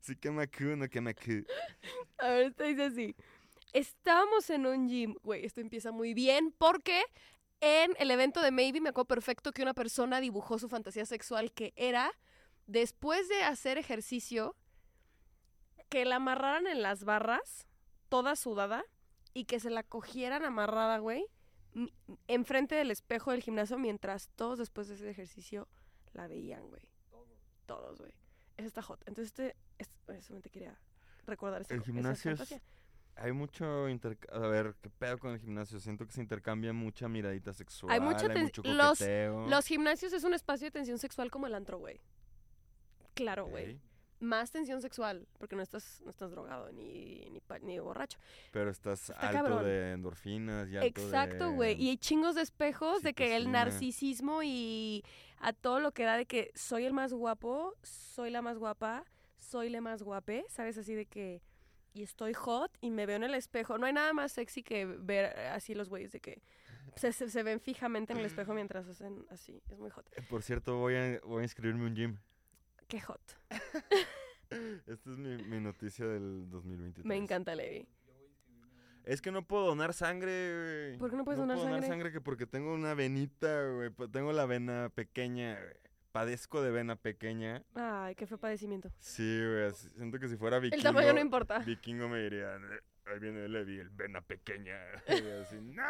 [0.00, 1.44] sí quema Q, no quema Q.
[2.18, 3.16] A ver, esto dice así.
[3.72, 5.14] Estábamos en un gym.
[5.22, 7.04] Güey, esto empieza muy bien porque
[7.60, 11.52] en el evento de Maybe me acuerdo perfecto que una persona dibujó su fantasía sexual
[11.52, 12.12] que era,
[12.66, 14.56] después de hacer ejercicio,
[15.88, 17.66] que la amarraran en las barras,
[18.08, 18.84] toda sudada,
[19.34, 21.26] y que se la cogieran amarrada, güey,
[22.26, 25.68] enfrente del espejo del gimnasio mientras todos después de ese ejercicio
[26.12, 26.88] la veían, güey.
[27.66, 28.12] Todos, güey.
[28.56, 29.00] Esa está hot.
[29.06, 29.56] Entonces, este,
[30.18, 30.78] es, solamente quería
[31.26, 32.60] recordar El esa gimnasio es-.
[33.20, 33.86] Hay mucho
[34.32, 35.78] A ver, ¿qué pedo con el gimnasio?
[35.78, 37.92] Siento que se intercambia mucha miradita sexual.
[37.92, 39.46] Hay mucha ten- mucho los- coqueteo.
[39.48, 42.00] Los gimnasios es un espacio de tensión sexual como el antro, güey.
[43.14, 43.78] Claro, güey.
[44.20, 48.18] Más tensión sexual, porque no estás, no estás drogado ni, ni, ni borracho.
[48.52, 49.64] Pero estás Está alto cabrón.
[49.64, 51.74] de endorfinas y alto Exacto, güey.
[51.76, 55.02] de- Y hay chingos de espejos de que el narcisismo y
[55.38, 59.04] a todo lo que da de que soy el más guapo, soy la más guapa,
[59.38, 60.76] soy la más guape, ¿sabes?
[60.76, 61.40] Así de que...
[61.92, 63.76] Y estoy hot y me veo en el espejo.
[63.78, 66.42] No hay nada más sexy que ver así los güeyes de que
[66.96, 69.60] se, se- se ven fijamente en el espejo mientras hacen así.
[69.68, 70.06] Es muy hot.
[70.16, 72.16] Eh, Por cierto, voy a, voy a inscribirme a un gym.
[72.88, 73.20] Qué hot.
[74.50, 77.04] Esta es mi, mi noticia del 2023.
[77.06, 77.86] Me encanta, Levi.
[79.04, 80.98] Es que no puedo donar sangre, güey.
[80.98, 81.86] ¿Por qué no puedes donar puedo sangre?
[81.88, 83.90] sangre que porque tengo una venita, güey.
[84.10, 85.74] Tengo la vena pequeña, güey.
[86.12, 87.62] Padezco de vena pequeña.
[87.74, 88.90] Ay, qué fue padecimiento.
[88.98, 89.70] Sí, güey.
[89.96, 90.76] Siento que si fuera vikingo...
[90.78, 91.58] El tamaño no importa.
[91.60, 94.76] Vikingo me dirían, "Eh, ahí viene Levi, el vena pequeña.
[95.24, 95.82] Y así, ¡no!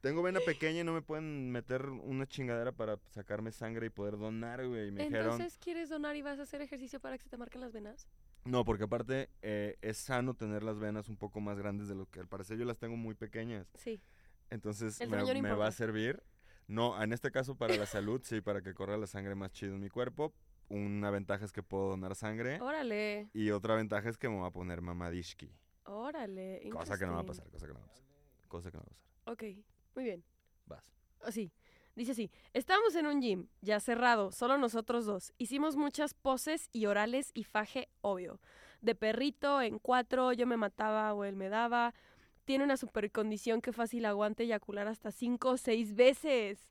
[0.00, 4.18] Tengo vena pequeña y no me pueden meter una chingadera para sacarme sangre y poder
[4.18, 4.88] donar, güey.
[4.88, 7.36] Y me dijeron, Entonces, ¿quieres donar y vas a hacer ejercicio para que se te
[7.36, 8.08] marquen las venas?
[8.44, 12.04] no, porque aparte eh, es sano tener las venas un poco más grandes de lo
[12.10, 13.66] que al parecer yo las tengo muy pequeñas.
[13.74, 14.02] Sí.
[14.50, 16.22] Entonces El me, tamaño no me va a servir.
[16.66, 19.74] No, en este caso para la salud, sí, para que corra la sangre más chido
[19.74, 20.32] en mi cuerpo.
[20.68, 22.60] Una ventaja es que puedo donar sangre.
[22.60, 25.50] Órale, Y otra ventaja es que me voy a poner mamadishki.
[25.84, 26.68] órale.
[26.70, 28.04] Cosa que no va a pasar, cosa que no va a pasar.
[28.48, 29.32] Cosa que no va a pasar.
[29.32, 30.24] Ok, muy bien.
[30.66, 30.84] Vas.
[31.22, 31.52] Así.
[31.96, 35.32] Dice así, estábamos en un gym, ya cerrado, solo nosotros dos.
[35.38, 38.40] Hicimos muchas poses y orales y faje, obvio.
[38.80, 41.94] De perrito, en cuatro, yo me mataba o él me daba.
[42.44, 46.70] Tiene una super condición que fácil aguante eyacular hasta cinco o seis veces.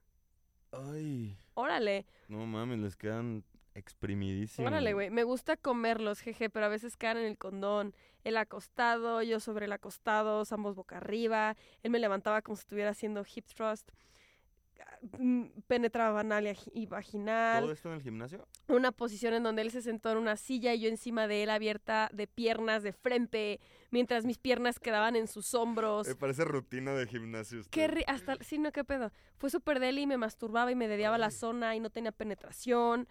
[0.72, 3.44] Ay, Órale, no mames, les quedan
[3.76, 4.72] exprimidísimos.
[4.72, 5.10] órale, güey.
[5.10, 7.94] Me gusta comerlos, jeje, pero a veces quedan en el condón.
[8.24, 11.56] Él acostado, yo sobre el acostado, ambos boca arriba.
[11.84, 13.92] Él me levantaba como si estuviera haciendo hip thrust.
[15.20, 17.64] Mm, Penetraba y agi- y vaginal.
[17.64, 18.48] ¿Todo esto en el gimnasio?
[18.70, 21.50] una posición en donde él se sentó en una silla y yo encima de él
[21.50, 23.60] abierta de piernas de frente,
[23.92, 26.08] mientras mis piernas quedaban en sus hombros.
[26.08, 27.60] Me parece rutina de gimnasio.
[27.70, 27.98] Qué usted.
[28.00, 29.12] ri- hasta sí, no, qué pedo.
[29.38, 33.06] Fue súper deli y me masturbaba y me dediaba la zona y no tenía penetración.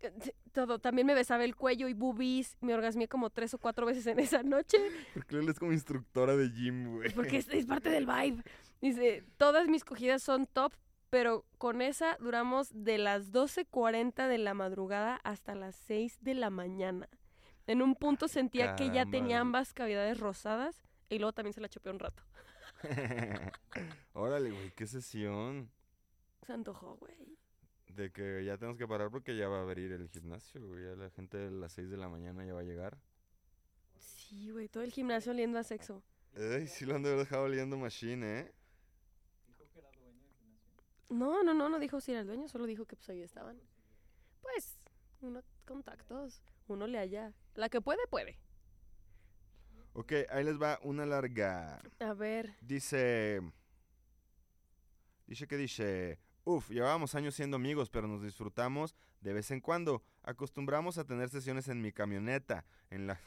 [0.00, 0.12] Eh,
[0.52, 2.56] Todo, también me besaba el cuello y boobies.
[2.60, 4.76] Me orgasmé como tres o cuatro veces en esa noche.
[5.14, 7.10] Porque él es como instructora de gym, güey.
[7.14, 8.42] Porque es, es parte del vibe.
[8.80, 10.72] Dice, todas mis cogidas son top,
[11.10, 16.50] pero con esa duramos de las 12.40 de la madrugada hasta las 6 de la
[16.50, 17.08] mañana.
[17.66, 21.68] En un punto sentía que ya tenía ambas cavidades rosadas y luego también se la
[21.68, 22.22] chopeó un rato.
[24.14, 25.70] Órale, güey, qué sesión.
[26.46, 27.36] Se antojó, güey.
[27.88, 30.84] De que ya tenemos que parar porque ya va a abrir el gimnasio, güey.
[30.84, 32.96] Ya la gente de las 6 de la mañana ya va a llegar.
[33.98, 36.02] Sí, güey, todo el gimnasio oliendo a sexo.
[36.36, 38.54] Ey, sí lo han de haber dejado oliendo machine, ¿eh?
[41.08, 43.60] No, no, no, no dijo si era el dueño, solo dijo que pues ahí estaban.
[44.42, 44.78] Pues,
[45.20, 47.32] uno contactos, uno le halla.
[47.54, 48.38] La que puede, puede.
[49.94, 51.80] Ok, ahí les va una larga.
[51.98, 53.40] A ver, Dice.
[55.26, 56.18] Dice que dice.
[56.44, 60.02] Uf, llevábamos años siendo amigos, pero nos disfrutamos de vez en cuando.
[60.22, 63.20] Acostumbramos a tener sesiones en mi camioneta, en la.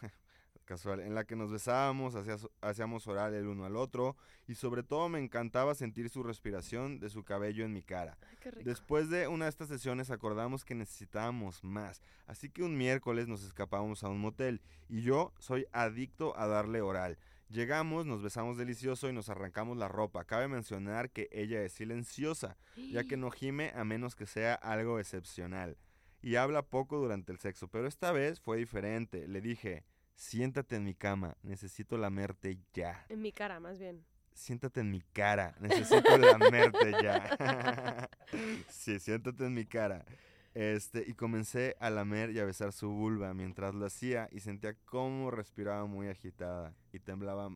[0.65, 2.15] Casual, en la que nos besábamos,
[2.61, 4.15] hacíamos oral el uno al otro,
[4.47, 8.17] y sobre todo me encantaba sentir su respiración de su cabello en mi cara.
[8.29, 8.69] ay, qué rico.
[8.69, 13.43] Después de una de estas sesiones acordamos que necesitábamos más, así que un miércoles nos
[13.43, 17.17] escapamos a un motel y yo soy adicto a darle oral.
[17.51, 20.23] Llegamos, nos besamos delicioso y nos arrancamos la ropa.
[20.23, 24.99] Cabe mencionar que ella es silenciosa, ya que no gime a menos que sea algo
[24.99, 25.77] excepcional.
[26.21, 29.27] Y habla poco durante el sexo, pero esta vez fue diferente.
[29.27, 29.83] Le dije,
[30.21, 33.05] siéntate en mi cama, necesito lamerte ya.
[33.09, 34.05] En mi cara, más bien.
[34.33, 35.55] Siéntate en mi cara.
[35.59, 38.07] Necesito lamerte ya.
[38.69, 40.05] sí, siéntate en mi cara.
[40.53, 44.75] Este, y comencé a lamer y a besar su vulva mientras lo hacía y sentía
[44.85, 47.49] cómo respiraba muy agitada y temblaba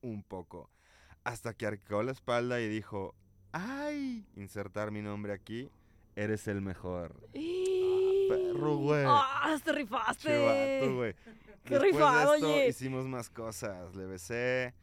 [0.00, 0.70] un poco.
[1.24, 3.16] Hasta que arqueó la espalda y dijo,
[3.50, 4.24] ¡ay!
[4.36, 5.70] Insertar mi nombre aquí,
[6.14, 7.20] eres el mejor.
[8.28, 9.04] perro, güey.
[9.06, 10.28] ¡Ah, te rifaste!
[10.28, 11.14] Chivato, güey.
[11.64, 12.68] Qué Después rifado, de esto oye.
[12.68, 13.94] hicimos más cosas.
[13.94, 14.74] Le besé,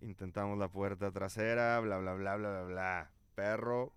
[0.00, 3.10] intentamos la puerta trasera, bla, bla, bla, bla, bla, bla.
[3.34, 3.92] Perro,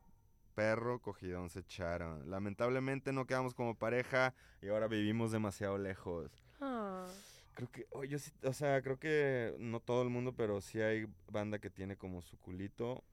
[0.56, 2.30] perro, cogidón se echaron.
[2.30, 6.32] Lamentablemente no quedamos como pareja y ahora vivimos demasiado lejos.
[6.60, 7.08] Ah,
[7.56, 10.82] Creo que, oh, yo sí, o sea, creo que no todo el mundo, pero sí
[10.82, 13.04] hay banda que tiene como su culito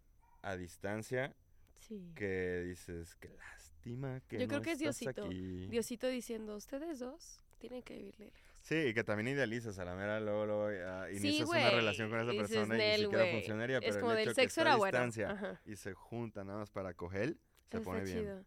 [0.40, 1.34] a distancia
[1.80, 2.10] sí.
[2.14, 5.26] que dices, qué lástima que Yo no creo que es Diosito.
[5.26, 5.66] aquí".
[5.66, 8.40] Diosito diciendo, ustedes dos tienen que vivir lejos.
[8.70, 10.68] Sí, y que también idealizas a la mera, luego, luego
[11.10, 13.34] Sí, inicias una relación con esa dices, persona y ni "Nel, siquiera güey".
[13.34, 14.96] funcionaría, Es pero como el del hecho que sexo está a bueno.
[14.98, 15.60] distancia Ajá.
[15.64, 17.36] y se juntan nada más para coger,
[17.68, 18.46] se pone bien.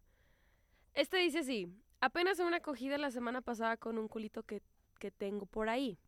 [0.94, 1.68] Este dice así,
[2.00, 4.62] apenas en una acogida la semana pasada con un culito que,
[4.98, 5.98] que tengo por ahí.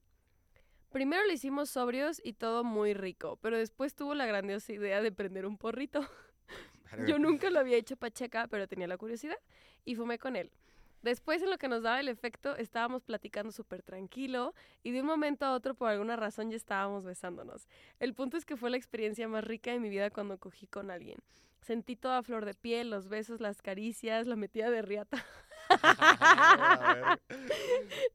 [0.91, 5.13] Primero lo hicimos sobrios y todo muy rico, pero después tuvo la grandiosa idea de
[5.13, 6.01] prender un porrito.
[7.07, 9.37] Yo nunca lo había hecho pacheca, pero tenía la curiosidad
[9.85, 10.51] y fumé con él.
[11.03, 15.07] Después, en lo que nos daba el efecto, estábamos platicando súper tranquilo y de un
[15.07, 17.69] momento a otro, por alguna razón, ya estábamos besándonos.
[18.01, 20.91] El punto es que fue la experiencia más rica de mi vida cuando cogí con
[20.91, 21.19] alguien.
[21.61, 25.25] Sentí toda flor de piel, los besos, las caricias, la metida de riata.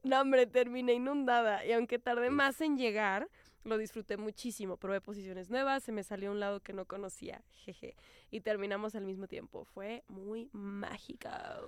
[0.04, 1.66] No, hombre, terminé inundada.
[1.66, 3.28] Y aunque tardé más en llegar,
[3.64, 4.78] lo disfruté muchísimo.
[4.78, 7.42] Probé posiciones nuevas, se me salió a un lado que no conocía.
[7.52, 7.96] Jeje.
[8.32, 9.66] Y terminamos al mismo tiempo.
[9.66, 11.60] Fue muy mágica.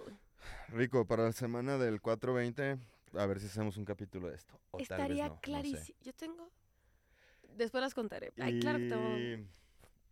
[0.70, 2.78] Rico, para la semana del 420,
[3.20, 4.60] a ver si hacemos un capítulo de esto.
[4.72, 5.42] O Estaría no, no sé.
[5.42, 5.98] clarísimo.
[6.02, 6.50] Yo tengo.
[7.56, 8.32] Después las contaré.
[8.40, 9.48] Ay, claro que tengo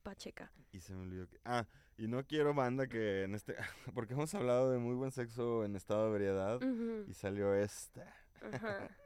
[0.03, 0.51] pacheca.
[0.71, 1.39] Y se me olvidó que...
[1.45, 1.67] Ah,
[1.97, 3.55] y no quiero banda que en este...
[3.93, 8.13] Porque hemos hablado de muy buen sexo en estado de ebriedad Ujú, y salió esta.
[8.53, 8.89] ajá.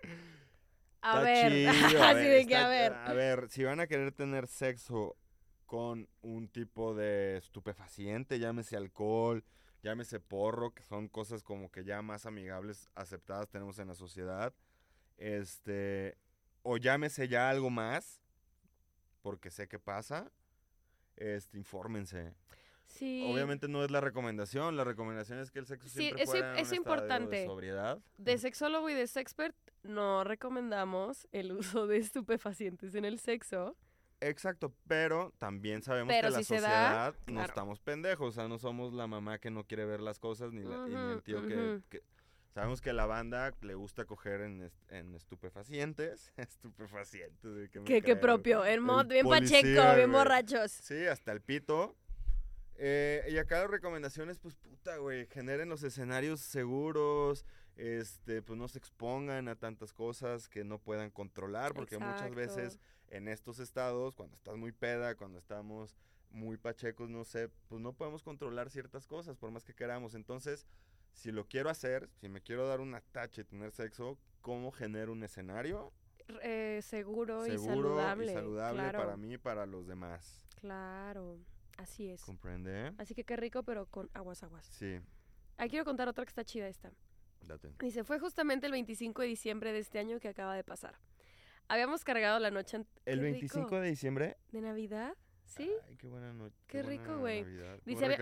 [1.02, 2.94] A Está ver, chido, a ver, que a ver.
[2.94, 5.16] A ver, si van a querer tener sexo
[5.68, 9.44] con un tipo de estupefaciente, llámese alcohol,
[9.86, 14.52] llámese porro, que son cosas como que ya más amigables, aceptadas tenemos en la sociedad,
[15.18, 16.18] este,
[16.64, 18.20] o llámese ya algo más,
[19.22, 20.32] porque sé que pasa,
[21.16, 22.34] este, infórmense.
[22.88, 23.30] Sí.
[23.32, 26.60] Obviamente no es la recomendación, la recomendación es que el sexo Sí, siempre es fuera
[26.60, 27.36] en un importante.
[27.42, 28.00] de sobriedad.
[28.18, 33.78] De sexólogo y de sexpert no recomendamos el uso de estupefacientes en el sexo.
[34.28, 37.48] Exacto, pero también sabemos Pero que la si da, sociedad no claro.
[37.48, 40.64] estamos pendejos, o sea, no somos la mamá que no quiere ver las cosas, ni,
[40.64, 42.02] la- y ni el tío que,
[42.54, 47.54] Sabemos que a la banda le gusta coger en, est- en estupefacientes, estupefacientes.
[47.56, 50.72] de que Que, que propio, el mod, bien policía, pacheco, bien borrachos.
[50.72, 51.96] Sí, hasta el pito.
[52.78, 57.46] Eh, y acá las recomendaciones, pues puta, güey, generen los escenarios seguros,
[57.78, 62.80] este, pues no se expongan a tantas cosas que no puedan controlar, porque muchas veces
[63.10, 65.96] en estos estados, cuando estás muy peda, cuando estamos
[66.32, 70.16] muy pachecos, no sé, pues no podemos controlar ciertas cosas por más que queramos.
[70.16, 70.66] Entonces,
[71.14, 75.14] si lo quiero hacer, si me quiero dar un atache y tener sexo, ¿cómo genero
[75.14, 75.94] un escenario
[76.42, 78.26] Eh, seguro, y seguro saludable.
[78.26, 80.46] y saludable claro, para mí y para los demás?
[80.60, 81.38] Claro,
[81.78, 82.22] así es.
[82.24, 82.94] ¿Comprende?
[82.98, 84.66] Así que qué rico, pero con aguas aguas.
[84.66, 85.00] Sí,
[85.58, 86.92] Ah, quiero contar otra que está chida esta.
[87.48, 87.72] date.
[87.80, 91.00] Dice, fue justamente el 25 de diciembre de este año que acaba de pasar.
[91.68, 93.80] Habíamos cargado la noche ¿El qué 25 rico.
[93.80, 94.38] de diciembre?
[94.52, 95.72] de Navidad, ¿sí?
[95.88, 96.56] Ay, qué buena noche.
[96.68, 97.44] Qué rico, güey.
[97.86, 98.18] Dice, había-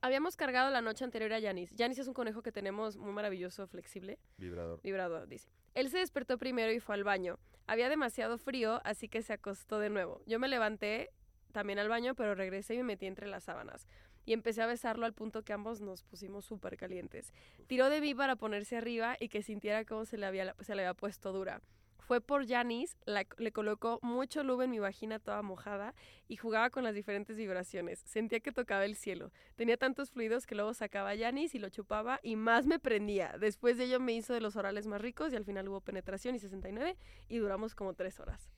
[0.00, 1.70] Habíamos cargado la noche anterior a Yanis.
[1.74, 4.18] Yanis es un conejo que tenemos muy maravilloso, flexible.
[4.38, 4.80] vibrador.
[4.82, 5.50] Vibrador, dice.
[5.74, 7.38] Él se despertó primero y fue al baño.
[7.66, 10.22] Había demasiado frío, así que se acostó de nuevo.
[10.26, 11.10] Yo me levanté
[11.52, 13.86] también al baño, pero regresé y me metí entre las sábanas.
[14.24, 17.32] Y empecé a besarlo al punto que ambos nos pusimos súper calientes.
[17.66, 20.82] Tiró de mí para ponerse arriba y que sintiera cómo se le había, se le
[20.82, 21.60] había puesto dura.
[22.06, 25.94] Fue por Janis, le colocó mucho lube en mi vagina toda mojada
[26.28, 28.00] y jugaba con las diferentes vibraciones.
[28.00, 29.30] Sentía que tocaba el cielo.
[29.56, 33.36] Tenía tantos fluidos que luego sacaba Janis y lo chupaba y más me prendía.
[33.38, 36.34] Después de ello me hizo de los orales más ricos y al final hubo penetración
[36.34, 36.96] y 69
[37.28, 38.50] y duramos como tres horas.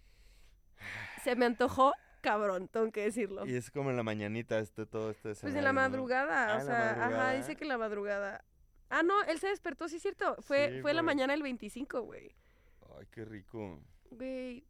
[1.23, 3.47] Se me antojó, cabrón, tengo que decirlo.
[3.47, 5.81] Y es como en la mañanita este todo este Pues en la ¿no?
[5.81, 8.45] madrugada, Ah, o sea, ajá, dice que en la madrugada.
[8.91, 10.37] Ah, no, él se despertó, sí es cierto.
[10.43, 12.35] Fue, Sí, fue la mañana del 25, güey.
[12.99, 13.81] Ay, qué rico.
[14.11, 14.67] Güey,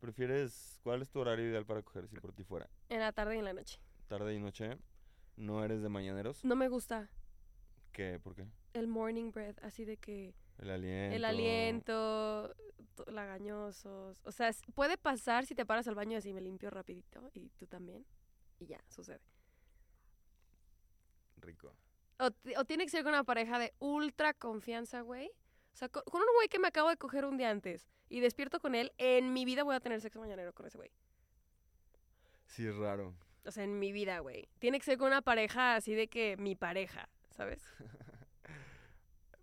[0.00, 2.68] ¿Prefieres, cuál es tu horario ideal para coger si por ti fuera?
[2.90, 3.78] en la tarde y en la noche.
[4.06, 4.76] ¿Tarde y noche?
[5.36, 6.44] ¿No eres de mañaneros?
[6.44, 7.08] No me gusta
[7.92, 8.18] ¿Qué?
[8.20, 8.46] ¿Por qué?
[8.74, 11.16] el morning breath, así de que El aliento.
[11.16, 12.54] el aliento,
[12.96, 14.20] to- lagañosos.
[14.24, 17.48] O sea, puede pasar si te paras al baño y así me limpio rapidito y
[17.50, 18.04] tú también.
[18.58, 19.20] Y ya, sucede.
[21.36, 21.74] Rico.
[22.18, 22.28] O,
[22.60, 25.30] o tiene que ser con una pareja de ultra confianza, güey.
[25.74, 28.20] O sea, co- con, un güey que me acabo de coger un día antes y
[28.20, 30.90] despierto con él, en mi vida voy a tener sexo mañanero con ese güey.
[32.46, 33.14] Sí, es raro.
[33.44, 34.48] O sea, en mi vida, güey.
[34.60, 37.62] Tiene que ser con una pareja así de que mi pareja, ¿sabes?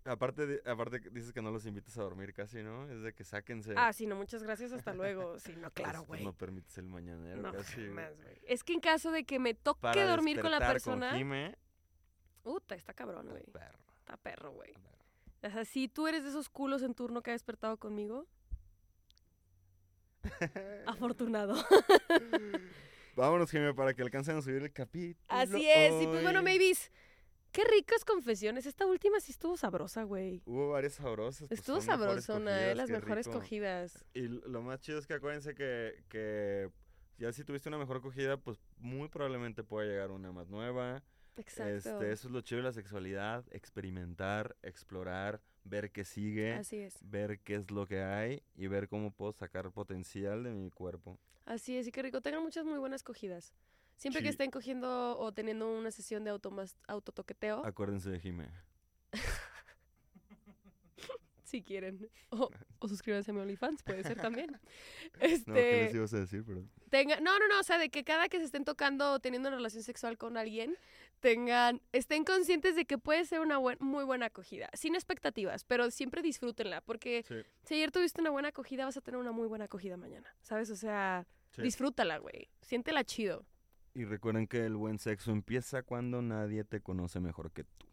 [0.04, 2.88] Aparte, aparte dices que no los invitas a dormir casi, ¿no?
[2.90, 3.74] Es de que sáquense.
[3.76, 5.38] Ah, sí, no, muchas gracias, hasta luego.
[5.38, 6.24] Sí, no, claro, güey.
[6.24, 7.86] no permites el mañanero No, casi.
[7.86, 8.40] jamás, güey.
[8.48, 11.16] Es que en caso de que me toque Para dormir con la despertar con persona...
[11.16, 11.56] Jime,
[12.42, 13.44] Puta, está cabrón, está güey.
[13.52, 14.74] perro, Está perro, güey.
[15.42, 18.26] O sea, si tú eres de esos culos en turno que ha despertado conmigo,
[20.86, 21.54] afortunado.
[23.16, 25.18] Vámonos, Jime, para que alcancen a subir el capítulo.
[25.28, 26.02] Así es.
[26.02, 26.90] Y pues bueno, maybes,
[27.52, 28.64] Qué ricas confesiones.
[28.64, 30.42] Esta última sí estuvo sabrosa, güey.
[30.46, 31.48] Hubo varias sabrosas.
[31.48, 33.38] pues, Estuvo mejores sabrosona, eh, cogidas, las qué mejores rico.
[33.38, 34.04] cogidas.
[34.14, 36.70] Y lo más chido es que acuérdense que, que
[37.18, 41.02] ya si tuviste una mejor cogida, pues muy probablemente pueda llegar una más nueva.
[41.36, 41.74] Exacto.
[41.74, 46.96] Este, eso es lo chido de la sexualidad, experimentar, explorar, ver qué sigue, Así es.
[47.00, 51.18] ver qué es lo que hay y ver cómo puedo sacar potencial de mi cuerpo.
[51.44, 52.20] Así es, y qué rico.
[52.20, 53.52] Tengan muchas muy buenas cogidas.
[53.96, 56.30] Siempre que estén cogiendo o teniendo una sesión de
[56.88, 58.48] autotoqueteo, Acuérdense de Jime.
[61.44, 62.08] si quieren.
[62.30, 64.50] O, o suscríbanse a mi OnlyFans, puede ser también.
[64.56, 65.52] No, ¿qué Este,
[65.84, 66.44] les ibas a decir?
[66.44, 66.70] Perdón.
[66.92, 69.48] Tenga, no, no, no, o sea, de que cada que se estén tocando o teniendo
[69.48, 70.76] una relación sexual con alguien,
[71.20, 75.90] tengan, estén conscientes de que puede ser una buen- muy buena acogida, sin expectativas, pero
[75.90, 79.48] siempre disfrútenla, porque Sí, si ayer tuviste una buena acogida, vas a tener una muy
[79.48, 80.68] buena acogida mañana, ¿sabes?
[80.70, 81.26] O sea,
[81.56, 81.62] sí.
[81.62, 83.46] disfrútala, güey, siéntela chido.
[83.94, 87.86] Y recuerden que el buen sexo empieza cuando nadie te conoce mejor que tú.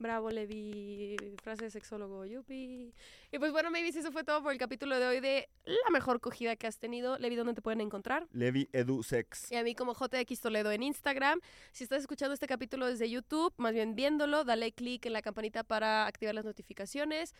[0.00, 1.14] Bravo, Levi.
[1.42, 2.90] Frase de sexólogo, yupi.
[3.30, 6.20] Y pues bueno, maybe eso fue todo por el capítulo de hoy de la mejor
[6.20, 7.18] cogida que has tenido.
[7.18, 8.26] Levi, ¿dónde te pueden encontrar?
[8.32, 9.52] Levi Edu Sex.
[9.52, 11.40] Y a mí como JX Toledo en Instagram.
[11.72, 15.64] Si estás escuchando este capítulo desde YouTube, más bien viéndolo, dale click en la campanita
[15.64, 17.34] para activar las notificaciones.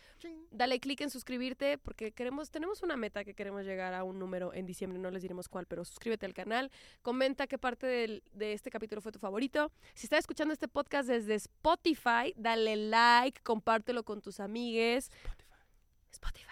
[0.51, 4.53] Dale click en suscribirte porque queremos, tenemos una meta que queremos llegar a un número
[4.53, 6.69] en diciembre, no les diremos cuál, pero suscríbete al canal.
[7.01, 9.71] Comenta qué parte del- de este capítulo fue tu favorito.
[9.95, 15.11] Si estás escuchando este podcast desde Spotify, dale like, compártelo con tus amigues.
[16.11, 16.51] Spotify.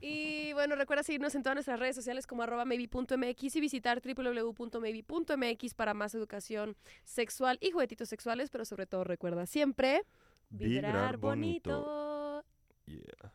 [0.00, 5.74] Y bueno, recuerda seguirnos en todas nuestras redes sociales como arroba maybe.mx y visitar www.maybe.mx
[5.74, 10.04] para más educación sexual y juguetitos sexuales, pero sobre todo recuerda siempre
[10.50, 12.44] vibrar, bonito.
[12.86, 13.32] Yeah.